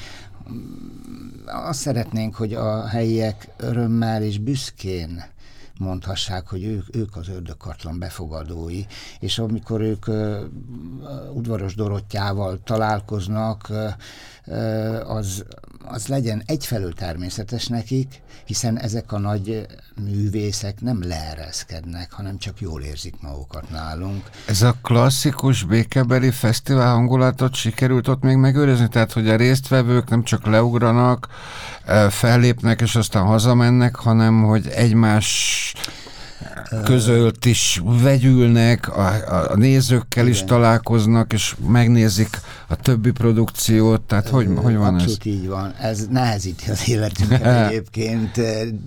azt 1.46 1.80
szeretnénk, 1.80 2.34
hogy 2.34 2.54
a 2.54 2.86
helyiek 2.86 3.48
örömmel 3.56 4.22
és 4.22 4.38
büszkén 4.38 5.24
mondhassák, 5.78 6.48
hogy 6.48 6.64
ők, 6.64 6.96
ők 6.96 7.16
az 7.16 7.28
ördögkatlan 7.28 7.98
befogadói, 7.98 8.84
és 9.20 9.38
amikor 9.38 9.80
ők 9.80 10.08
uh, 10.08 10.40
udvaros 11.32 11.74
Dorottyával 11.74 12.60
találkoznak, 12.64 13.70
uh, 13.70 15.10
az, 15.10 15.44
az 15.86 16.06
legyen 16.06 16.42
egyfelől 16.46 16.92
természetes 16.92 17.66
nekik, 17.66 18.22
hiszen 18.44 18.78
ezek 18.78 19.12
a 19.12 19.18
nagy 19.18 19.66
művészek 20.04 20.80
nem 20.80 21.02
leereszkednek, 21.02 22.12
hanem 22.12 22.38
csak 22.38 22.60
jól 22.60 22.82
érzik 22.82 23.14
magukat 23.20 23.70
nálunk. 23.70 24.30
Ez 24.46 24.62
a 24.62 24.74
klasszikus 24.82 25.64
békebeli 25.64 26.30
fesztivál 26.30 26.94
hangulatot 26.94 27.54
sikerült 27.54 28.08
ott 28.08 28.22
még 28.22 28.36
megőrizni? 28.36 28.88
Tehát, 28.88 29.12
hogy 29.12 29.28
a 29.28 29.36
résztvevők 29.36 30.08
nem 30.08 30.22
csak 30.22 30.46
leugranak, 30.46 31.28
fellépnek, 32.08 32.80
és 32.80 32.94
aztán 32.94 33.24
hazamennek, 33.24 33.96
hanem 33.96 34.42
hogy 34.42 34.66
egymás 34.66 35.72
közölt 36.82 37.44
is 37.44 37.82
vegyülnek, 37.84 38.96
a, 38.96 39.50
a 39.50 39.56
nézőkkel 39.56 40.26
Igen. 40.26 40.34
is 40.34 40.44
találkoznak, 40.44 41.32
és 41.32 41.56
megnézik 41.66 42.40
a 42.68 42.76
többi 42.76 43.10
produkciót, 43.10 44.00
tehát 44.00 44.28
hogy, 44.28 44.46
Ö, 44.46 44.54
hogy 44.54 44.76
van 44.76 44.94
Abszolút 44.94 45.18
ez? 45.20 45.26
így 45.26 45.46
van. 45.48 45.74
Ez 45.80 46.06
nehezíti 46.06 46.70
az 46.70 46.88
életünket 46.88 47.42
egyébként, 47.68 48.40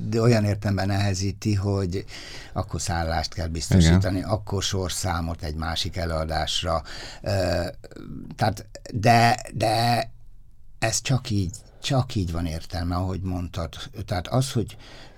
de 0.10 0.22
olyan 0.22 0.44
értemben 0.44 0.88
nehezíti, 0.88 1.54
hogy 1.54 2.06
akkor 2.54 2.82
szállást 2.82 3.34
kell 3.34 3.48
biztosítani, 3.48 4.18
Igen. 4.18 4.30
akkor 4.30 4.64
sorszámot 4.64 5.44
egy 5.44 5.56
másik 5.56 5.98
előadásra. 5.98 6.82
Tehát, 8.36 8.66
de, 8.94 9.40
de 9.54 10.10
ez 10.80 11.02
csak 11.02 11.30
így, 11.30 11.56
csak 11.82 12.16
így 12.16 12.32
van 12.32 12.46
értelme, 12.46 12.96
ahogy 12.96 13.22
mondtad. 13.22 13.70
Tehát 14.06 14.28
az, 14.28 14.52
hogy 14.52 14.78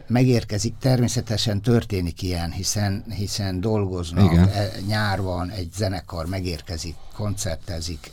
megérkezik, 0.09 0.77
természetesen 0.79 1.61
történik 1.61 2.21
ilyen, 2.21 2.51
hiszen, 2.51 3.03
hiszen 3.09 3.59
dolgoznak, 3.61 4.31
Igen. 4.31 4.47
E, 4.47 4.69
nyár 4.87 5.21
van, 5.21 5.49
egy 5.49 5.71
zenekar 5.73 6.25
megérkezik, 6.25 6.95
koncertezik, 7.13 8.11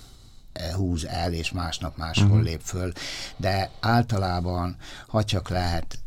e, 0.52 0.74
húz 0.74 1.04
el, 1.04 1.32
és 1.32 1.52
másnap 1.52 1.96
máshol 1.96 2.26
uh-huh. 2.26 2.42
lép 2.42 2.61
föl, 2.62 2.92
de 3.37 3.70
általában, 3.80 4.76
ha 5.06 5.24
csak 5.24 5.48
lehet, 5.48 5.98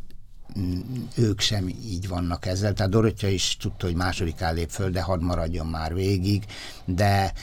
ők 1.16 1.40
sem 1.40 1.68
így 1.68 2.08
vannak 2.08 2.46
ezzel. 2.46 2.74
Tehát 2.74 2.92
Dorottya 2.92 3.28
is 3.28 3.58
tudta, 3.60 3.86
hogy 3.86 3.96
másodikán 3.96 4.54
lép 4.54 4.70
föl, 4.70 4.90
de 4.90 5.02
hadd 5.02 5.22
maradjon 5.22 5.68
már 5.68 5.94
végig, 5.94 6.46
de 6.86 7.34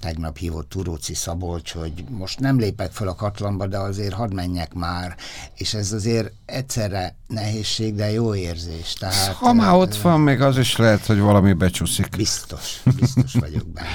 tegnap 0.00 0.36
hívott 0.36 0.68
Turóci 0.68 1.14
Szabolcs, 1.14 1.72
hogy 1.72 2.04
most 2.10 2.40
nem 2.40 2.58
lépek 2.58 2.92
fel 2.92 3.08
a 3.08 3.14
katlamba, 3.14 3.66
de 3.66 3.78
azért 3.78 4.12
hadd 4.12 4.34
menjek 4.34 4.74
már, 4.74 5.16
és 5.54 5.74
ez 5.74 5.92
azért 5.92 6.32
egyszerre 6.46 7.16
nehézség, 7.26 7.94
de 7.94 8.10
jó 8.10 8.34
érzés. 8.34 8.92
Tehát, 8.92 9.34
ha 9.34 9.52
már 9.52 9.74
ott 9.74 9.96
van, 9.96 10.20
még 10.20 10.40
az 10.40 10.58
is 10.58 10.76
lehet, 10.76 11.06
hogy 11.06 11.18
valami 11.18 11.52
becsúszik. 11.52 12.08
Biztos, 12.16 12.82
biztos 12.96 13.32
vagyok 13.32 13.68
benne. 13.68 13.88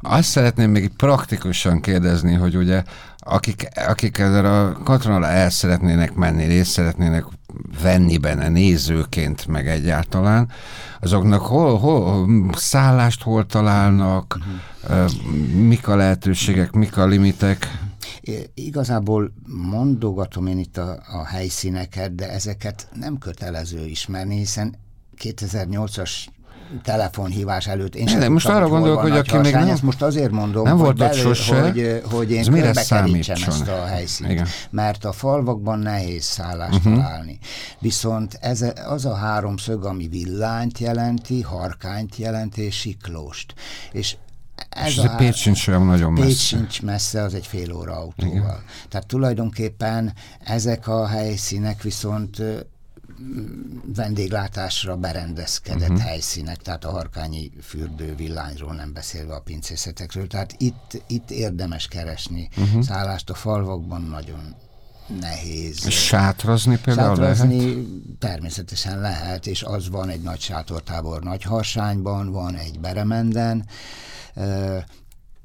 Azt 0.00 0.28
szeretném 0.28 0.70
még 0.70 0.88
praktikusan 0.88 1.80
kérdezni, 1.80 2.34
hogy 2.34 2.56
ugye 2.56 2.84
akik, 3.28 3.68
akik 3.74 4.18
ezzel 4.18 4.44
a 4.44 4.72
katronal 4.72 5.26
el 5.26 5.50
szeretnének 5.50 6.14
menni, 6.14 6.44
részt 6.44 6.70
szeretnének 6.70 7.24
venni 7.82 8.18
benne 8.18 8.48
nézőként, 8.48 9.46
meg 9.46 9.68
egyáltalán, 9.68 10.48
azoknak 11.00 11.40
hol, 11.40 11.78
hol 11.78 12.26
szállást 12.56 13.22
hol 13.22 13.46
találnak, 13.46 14.38
mik 15.52 15.88
a 15.88 15.96
lehetőségek, 15.96 16.72
mik 16.72 16.96
a 16.96 17.06
limitek? 17.06 17.78
Igazából 18.54 19.32
mondogatom 19.70 20.46
én 20.46 20.58
itt 20.58 20.76
a, 20.76 21.02
a 21.12 21.24
helyszíneket, 21.26 22.14
de 22.14 22.30
ezeket 22.30 22.88
nem 22.94 23.18
kötelező 23.18 23.86
ismerni, 23.86 24.36
hiszen 24.36 24.74
2008-as 25.18 26.10
telefonhívás 26.82 27.66
előtt. 27.66 27.94
Én 27.94 28.06
sem 28.06 28.32
most 28.32 28.48
arra 28.48 28.68
gondolok, 28.68 29.00
hogy 29.00 29.10
aki 29.10 29.36
még 29.36 29.52
nem... 29.52 29.68
Ezt 29.68 29.82
most 29.82 30.02
azért 30.02 30.30
mondom, 30.30 30.64
nem 30.64 30.72
hogy, 30.72 30.84
volt 30.84 30.96
belül, 30.96 31.34
sose, 31.34 31.60
hogy, 31.60 32.02
hogy 32.10 32.30
én 32.30 32.46
mire 32.50 32.68
ezt 32.68 32.92
a 33.68 33.84
helyszínt. 33.86 34.30
Igen. 34.30 34.46
Mert 34.70 35.04
a 35.04 35.12
falvakban 35.12 35.78
nehéz 35.78 36.24
szállást 36.24 36.74
uh-huh. 36.74 36.94
találni. 36.94 37.38
Viszont 37.78 38.38
ez, 38.40 38.64
az 38.86 39.04
a 39.04 39.14
háromszög, 39.14 39.84
ami 39.84 40.08
villányt 40.08 40.78
jelenti, 40.78 41.42
harkányt 41.42 42.16
jelenti, 42.16 42.62
és 42.62 42.76
siklóst. 42.76 43.54
És 43.92 44.16
ez 44.68 44.86
és 44.86 44.98
a, 44.98 45.14
Pécs 45.16 45.36
sincs 45.36 45.68
olyan 45.68 45.86
nagyon 45.86 46.14
Pécs 46.14 46.24
messze. 46.24 46.56
sincs 46.56 46.82
messze, 46.82 47.22
az 47.22 47.34
egy 47.34 47.46
fél 47.46 47.72
óra 47.72 47.92
autóval. 47.92 48.36
Igen. 48.36 48.62
Tehát 48.88 49.06
tulajdonképpen 49.06 50.12
ezek 50.44 50.88
a 50.88 51.06
helyszínek 51.06 51.82
viszont 51.82 52.42
vendéglátásra 53.94 54.96
berendezkedett 54.96 55.88
uh-huh. 55.88 56.04
helyszínek, 56.04 56.56
tehát 56.56 56.84
a 56.84 56.90
harkányi 56.90 57.50
fürdő 57.62 58.14
villányról 58.14 58.74
nem 58.74 58.92
beszélve 58.92 59.34
a 59.34 59.40
pincészetekről, 59.40 60.26
tehát 60.26 60.54
itt, 60.58 61.02
itt 61.06 61.30
érdemes 61.30 61.88
keresni 61.88 62.48
uh-huh. 62.56 62.82
szállást 62.82 63.30
a 63.30 63.34
falvakban 63.34 64.02
nagyon 64.02 64.54
nehéz. 65.20 65.88
Sátrazni 65.88 66.78
például 66.78 67.16
sátrazni 67.16 67.64
lehet? 67.64 67.86
természetesen 68.18 69.00
lehet, 69.00 69.46
és 69.46 69.62
az 69.62 69.88
van 69.88 70.08
egy 70.08 70.22
nagy 70.22 70.40
sátortábor 70.40 71.22
Nagyharsányban, 71.22 72.32
van 72.32 72.54
egy 72.54 72.80
Beremenden, 72.80 73.66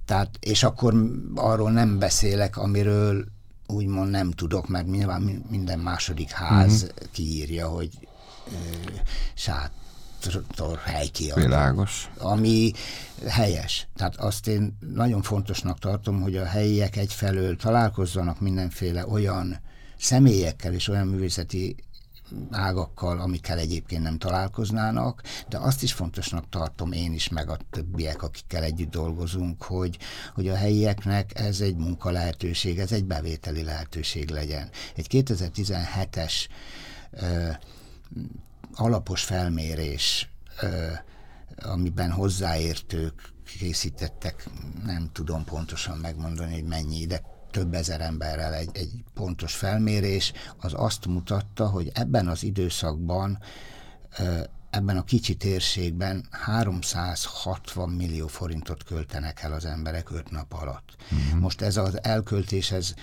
tehát, 0.05 0.29
és 0.39 0.63
akkor 0.63 0.93
arról 1.35 1.71
nem 1.71 1.99
beszélek, 1.99 2.57
amiről 2.57 3.25
úgymond 3.67 4.09
nem 4.09 4.31
tudok, 4.31 4.67
mert 4.67 4.87
nyilván 4.87 5.45
minden 5.49 5.79
második 5.79 6.29
ház 6.29 6.83
uh-huh. 6.83 7.07
kiírja, 7.11 7.67
hogy 7.67 7.89
sátor 9.33 10.77
helykiadó. 10.83 11.41
Világos. 11.41 12.09
Ami 12.17 12.71
helyes. 13.27 13.87
Tehát 13.95 14.15
azt 14.15 14.47
én 14.47 14.77
nagyon 14.93 15.21
fontosnak 15.21 15.79
tartom, 15.79 16.21
hogy 16.21 16.35
a 16.35 16.45
helyiek 16.45 16.95
egyfelől 16.95 17.55
találkozzanak 17.55 18.39
mindenféle 18.39 19.07
olyan 19.07 19.59
személyekkel 19.97 20.73
és 20.73 20.87
olyan 20.87 21.07
művészeti 21.07 21.75
ágakkal, 22.51 23.19
amikkel 23.19 23.57
egyébként 23.57 24.03
nem 24.03 24.17
találkoznának, 24.17 25.21
de 25.49 25.57
azt 25.57 25.83
is 25.83 25.93
fontosnak 25.93 26.49
tartom 26.49 26.91
én 26.91 27.13
is, 27.13 27.29
meg 27.29 27.49
a 27.49 27.57
többiek, 27.69 28.23
akikkel 28.23 28.63
együtt 28.63 28.91
dolgozunk, 28.91 29.63
hogy, 29.63 29.97
hogy 30.33 30.47
a 30.47 30.55
helyieknek 30.55 31.39
ez 31.39 31.61
egy 31.61 31.75
munka 31.75 32.11
lehetőség, 32.11 32.79
ez 32.79 32.91
egy 32.91 33.05
bevételi 33.05 33.63
lehetőség 33.63 34.29
legyen. 34.29 34.69
Egy 34.95 35.07
2017-es 35.09 36.33
ö, 37.11 37.49
alapos 38.75 39.23
felmérés, 39.23 40.29
ö, 40.61 40.91
amiben 41.61 42.11
hozzáértők 42.11 43.33
készítettek, 43.59 44.49
nem 44.85 45.09
tudom 45.11 45.43
pontosan 45.43 45.97
megmondani, 45.97 46.53
hogy 46.53 46.63
mennyi, 46.63 47.05
de 47.05 47.21
több 47.53 47.73
ezer 47.73 48.01
emberrel 48.01 48.53
egy, 48.53 48.69
egy 48.73 48.91
pontos 49.13 49.55
felmérés, 49.55 50.33
az 50.57 50.73
azt 50.75 51.05
mutatta, 51.05 51.67
hogy 51.67 51.91
ebben 51.93 52.27
az 52.27 52.43
időszakban 52.43 53.39
ebben 54.69 54.97
a 54.97 55.03
kicsi 55.03 55.35
térségben 55.35 56.27
360 56.31 57.89
millió 57.89 58.27
forintot 58.27 58.83
költenek 58.83 59.41
el 59.41 59.53
az 59.53 59.65
emberek 59.65 60.11
öt 60.11 60.31
nap 60.31 60.53
alatt. 60.53 60.95
Uh-huh. 61.11 61.39
Most 61.39 61.61
ez 61.61 61.77
az 61.77 62.03
elköltés, 62.03 62.71
ez 62.71 62.93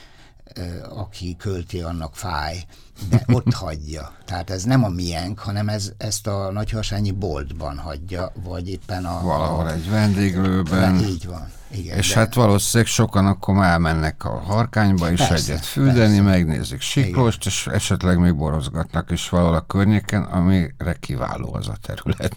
aki 0.89 1.37
költi, 1.37 1.81
annak 1.81 2.17
fáj, 2.17 2.65
de 3.09 3.25
ott 3.37 3.53
hagyja. 3.53 4.13
Tehát 4.25 4.51
ez 4.51 4.65
nem 4.65 4.85
a 4.85 4.89
miénk, 4.89 5.39
hanem 5.39 5.69
ez, 5.69 5.93
ezt 5.99 6.27
a 6.27 6.51
nagyharsányi 6.53 7.11
boltban 7.11 7.79
hagyja, 7.79 8.33
vagy 8.45 8.69
éppen 8.69 9.05
a... 9.05 9.23
Valahol 9.23 9.67
a, 9.67 9.73
egy 9.73 9.91
vendéglőben. 9.91 10.99
Így 10.99 11.27
van. 11.27 11.49
Igen, 11.73 11.99
és 11.99 12.09
de... 12.13 12.19
hát 12.19 12.35
valószínűleg 12.35 12.93
sokan 12.93 13.27
akkor 13.27 13.55
már 13.55 13.71
elmennek 13.71 14.25
a 14.25 14.39
harkányba 14.39 15.11
is 15.11 15.19
persze, 15.19 15.53
egyet 15.53 15.65
füldeni, 15.65 16.17
persze. 16.17 16.23
megnézik 16.23 16.81
Siklóst, 16.81 17.47
és 17.47 17.67
esetleg 17.67 18.19
még 18.19 18.37
borozgatnak 18.37 19.11
is 19.11 19.29
valahol 19.29 19.55
a 19.55 19.67
környéken, 19.67 20.23
amire 20.23 20.97
kiváló 21.01 21.55
az 21.55 21.69
a 21.69 21.77
terület. 21.83 22.37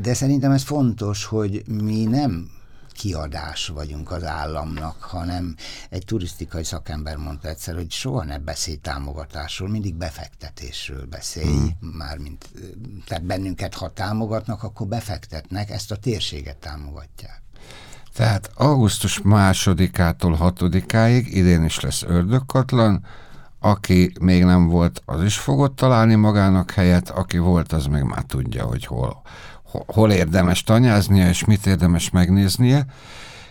De 0.00 0.14
szerintem 0.14 0.50
ez 0.50 0.62
fontos, 0.62 1.24
hogy 1.24 1.62
mi 1.66 2.04
nem 2.04 2.50
kiadás 2.92 3.66
vagyunk 3.66 4.10
az 4.10 4.24
államnak, 4.24 5.02
hanem 5.02 5.56
egy 5.90 6.04
turisztikai 6.04 6.64
szakember 6.64 7.16
mondta 7.16 7.48
egyszer, 7.48 7.74
hogy 7.74 7.90
soha 7.90 8.24
ne 8.24 8.38
beszélj 8.38 8.76
támogatásról, 8.76 9.68
mindig 9.68 9.94
befektetésről 9.94 11.06
beszélj, 11.06 11.56
hmm. 11.56 11.92
mármint, 11.98 12.48
tehát 13.06 13.24
bennünket, 13.24 13.74
ha 13.74 13.92
támogatnak, 13.92 14.62
akkor 14.62 14.86
befektetnek, 14.86 15.70
ezt 15.70 15.90
a 15.90 15.96
térséget 15.96 16.56
támogatják. 16.56 17.42
Tehát 18.14 18.50
augusztus 18.54 19.20
másodikától 19.22 20.34
hatodikáig 20.34 21.36
idén 21.36 21.64
is 21.64 21.80
lesz 21.80 22.02
ördögkatlan, 22.02 23.04
aki 23.60 24.12
még 24.20 24.44
nem 24.44 24.68
volt, 24.68 25.02
az 25.04 25.22
is 25.22 25.38
fogott 25.38 25.76
találni 25.76 26.14
magának 26.14 26.70
helyet, 26.70 27.10
aki 27.10 27.38
volt, 27.38 27.72
az 27.72 27.86
még 27.86 28.02
már 28.02 28.22
tudja, 28.22 28.64
hogy 28.64 28.86
hol, 28.86 29.22
hol 29.86 30.10
érdemes 30.10 30.62
tanyáznia, 30.62 31.28
és 31.28 31.44
mit 31.44 31.66
érdemes 31.66 32.10
megnéznie. 32.10 32.86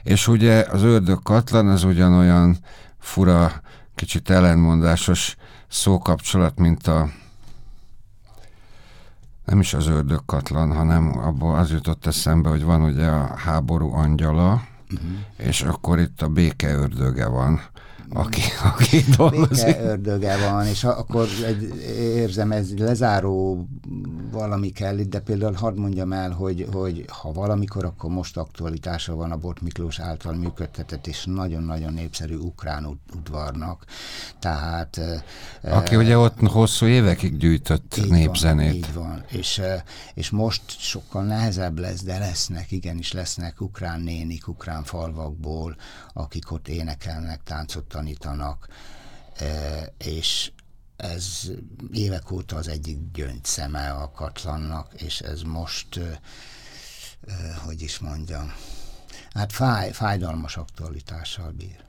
És 0.03 0.27
ugye 0.27 0.65
az 0.71 0.83
ördög 0.83 1.21
katlan 1.23 1.67
az 1.67 1.83
ugyanolyan 1.83 2.57
fura, 2.99 3.61
kicsit 3.95 4.29
ellenmondásos 4.29 5.35
szókapcsolat, 5.67 6.57
mint 6.57 6.87
a 6.87 7.09
nem 9.45 9.59
is 9.59 9.73
az 9.73 9.87
ördög 9.87 10.25
katlan, 10.25 10.75
hanem 10.75 11.17
abból 11.17 11.55
az 11.55 11.71
jutott 11.71 12.05
eszembe, 12.05 12.49
hogy 12.49 12.63
van 12.63 12.81
ugye 12.81 13.07
a 13.07 13.35
háború 13.35 13.93
angyala, 13.93 14.51
uh-huh. 14.91 15.09
és 15.37 15.61
akkor 15.61 15.99
itt 15.99 16.21
a 16.21 16.27
béke 16.27 16.73
ördöge 16.73 17.27
van 17.27 17.61
aki, 18.13 18.41
aki 18.63 19.03
dolgozik. 19.17 19.77
ördöge 19.79 20.49
van, 20.49 20.65
és 20.65 20.83
akkor 20.83 21.27
egy, 21.45 21.75
érzem, 21.95 22.51
ez 22.51 22.77
lezáró 22.77 23.67
valami 24.31 24.69
kell 24.69 24.97
itt, 24.97 25.09
de 25.09 25.19
például 25.19 25.53
hadd 25.53 25.77
mondjam 25.77 26.13
el, 26.13 26.31
hogy, 26.31 26.67
hogy 26.71 27.05
ha 27.07 27.31
valamikor, 27.31 27.85
akkor 27.85 28.09
most 28.09 28.37
aktualitása 28.37 29.15
van 29.15 29.31
a 29.31 29.37
Bot 29.37 29.61
Miklós 29.61 29.99
által 29.99 30.33
működtetett 30.33 31.07
és 31.07 31.25
nagyon-nagyon 31.25 31.93
népszerű 31.93 32.35
ukrán 32.35 32.99
udvarnak. 33.15 33.85
Tehát... 34.39 34.99
Aki 35.63 35.95
e, 35.95 35.97
ugye 35.97 36.17
ott 36.17 36.39
hosszú 36.39 36.85
évekig 36.85 37.37
gyűjtött 37.37 37.97
így 37.97 38.09
népzenét. 38.09 38.69
Van, 38.69 38.75
így 38.75 38.93
van, 38.93 39.23
és, 39.27 39.61
és 40.13 40.29
most 40.29 40.61
sokkal 40.67 41.23
nehezebb 41.23 41.79
lesz, 41.79 42.03
de 42.03 42.17
lesznek, 42.17 42.71
igenis 42.71 43.11
lesznek 43.11 43.61
ukrán 43.61 44.01
nénik, 44.01 44.47
ukrán 44.47 44.83
falvakból, 44.83 45.75
akik 46.13 46.51
ott 46.51 46.67
énekelnek, 46.67 47.43
táncot 47.43 47.83
tanítanak, 48.01 48.67
és 49.97 50.51
ez 50.95 51.51
évek 51.91 52.31
óta 52.31 52.55
az 52.55 52.67
egyik 52.67 52.97
gyöngyszeme 53.13 53.89
a 53.89 54.11
katlannak, 54.11 55.01
és 55.01 55.19
ez 55.19 55.41
most, 55.41 55.99
hogy 57.65 57.81
is 57.81 57.99
mondjam, 57.99 58.53
hát 59.33 59.51
fáj, 59.51 59.91
fájdalmas 59.91 60.57
aktualitással 60.57 61.51
bír. 61.51 61.79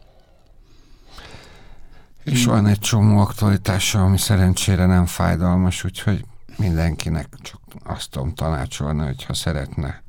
És 2.25 2.45
van 2.45 2.67
egy 2.67 2.79
csomó 2.79 3.19
aktualitása, 3.19 4.03
ami 4.03 4.19
szerencsére 4.19 4.87
nem 4.87 5.07
fájdalmas, 5.07 5.85
úgyhogy 5.85 6.25
mindenkinek 6.57 7.29
csak 7.43 7.61
azt 7.85 8.11
tudom 8.11 8.35
tanácsolni, 8.35 9.05
hogyha 9.05 9.35
szeretne. 9.35 10.03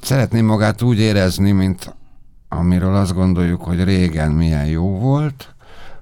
Szeretném 0.00 0.44
magát 0.44 0.82
úgy 0.82 0.98
érezni, 0.98 1.50
mint 1.50 1.94
amiről 2.52 2.94
azt 2.94 3.14
gondoljuk, 3.14 3.62
hogy 3.62 3.84
régen 3.84 4.30
milyen 4.30 4.66
jó 4.66 4.98
volt, 4.98 5.54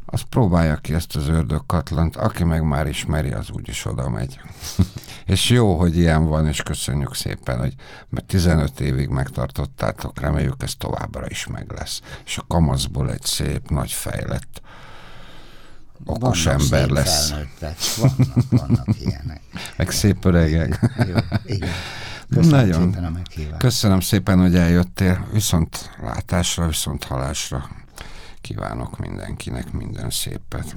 az 0.06 0.22
próbálja 0.22 0.76
ki 0.76 0.94
ezt 0.94 1.16
az 1.16 1.28
ördögkatlant, 1.28 2.16
aki 2.16 2.44
meg 2.44 2.62
már 2.62 2.86
ismeri, 2.86 3.30
az 3.30 3.50
úgyis 3.50 3.84
oda 3.84 4.08
megy. 4.08 4.40
és 5.26 5.50
jó, 5.50 5.78
hogy 5.78 5.96
ilyen 5.96 6.26
van, 6.26 6.46
és 6.46 6.62
köszönjük 6.62 7.14
szépen, 7.14 7.58
hogy 7.58 7.74
mert 8.08 8.26
15 8.26 8.80
évig 8.80 9.08
megtartottátok, 9.08 10.20
reméljük 10.20 10.62
ez 10.62 10.74
továbbra 10.74 11.26
is 11.28 11.46
meg 11.46 11.72
lesz. 11.72 12.00
És 12.24 12.38
a 12.38 12.44
kamaszból 12.48 13.10
egy 13.10 13.24
szép, 13.24 13.68
nagy 13.68 13.92
fejlett, 13.92 14.60
okos 16.04 16.44
vannak 16.44 16.60
ember 16.60 16.88
lesz. 16.88 17.32
Vannak, 17.96 18.26
vannak 18.50 19.00
ilyenek. 19.00 19.40
meg 19.76 19.90
szép 19.90 20.24
öregek. 20.24 20.80
Jó, 20.96 21.14
igen. 21.44 21.68
Köszönöm 22.30 22.66
Nagyon. 22.66 22.90
szépen 22.90 23.04
a 23.04 23.10
meghívást. 23.10 23.58
Köszönöm 23.58 24.00
szépen, 24.00 24.40
hogy 24.40 24.56
eljöttél. 24.56 25.26
Viszont 25.32 25.90
látásra, 26.02 26.66
viszont 26.66 27.04
halásra 27.04 27.68
kívánok 28.40 28.98
mindenkinek 28.98 29.72
minden 29.72 30.10
szépet. 30.10 30.76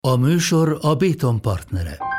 A 0.00 0.16
műsor 0.16 0.78
a 0.80 0.94
Béton 0.94 1.40
partnere. 1.40 2.11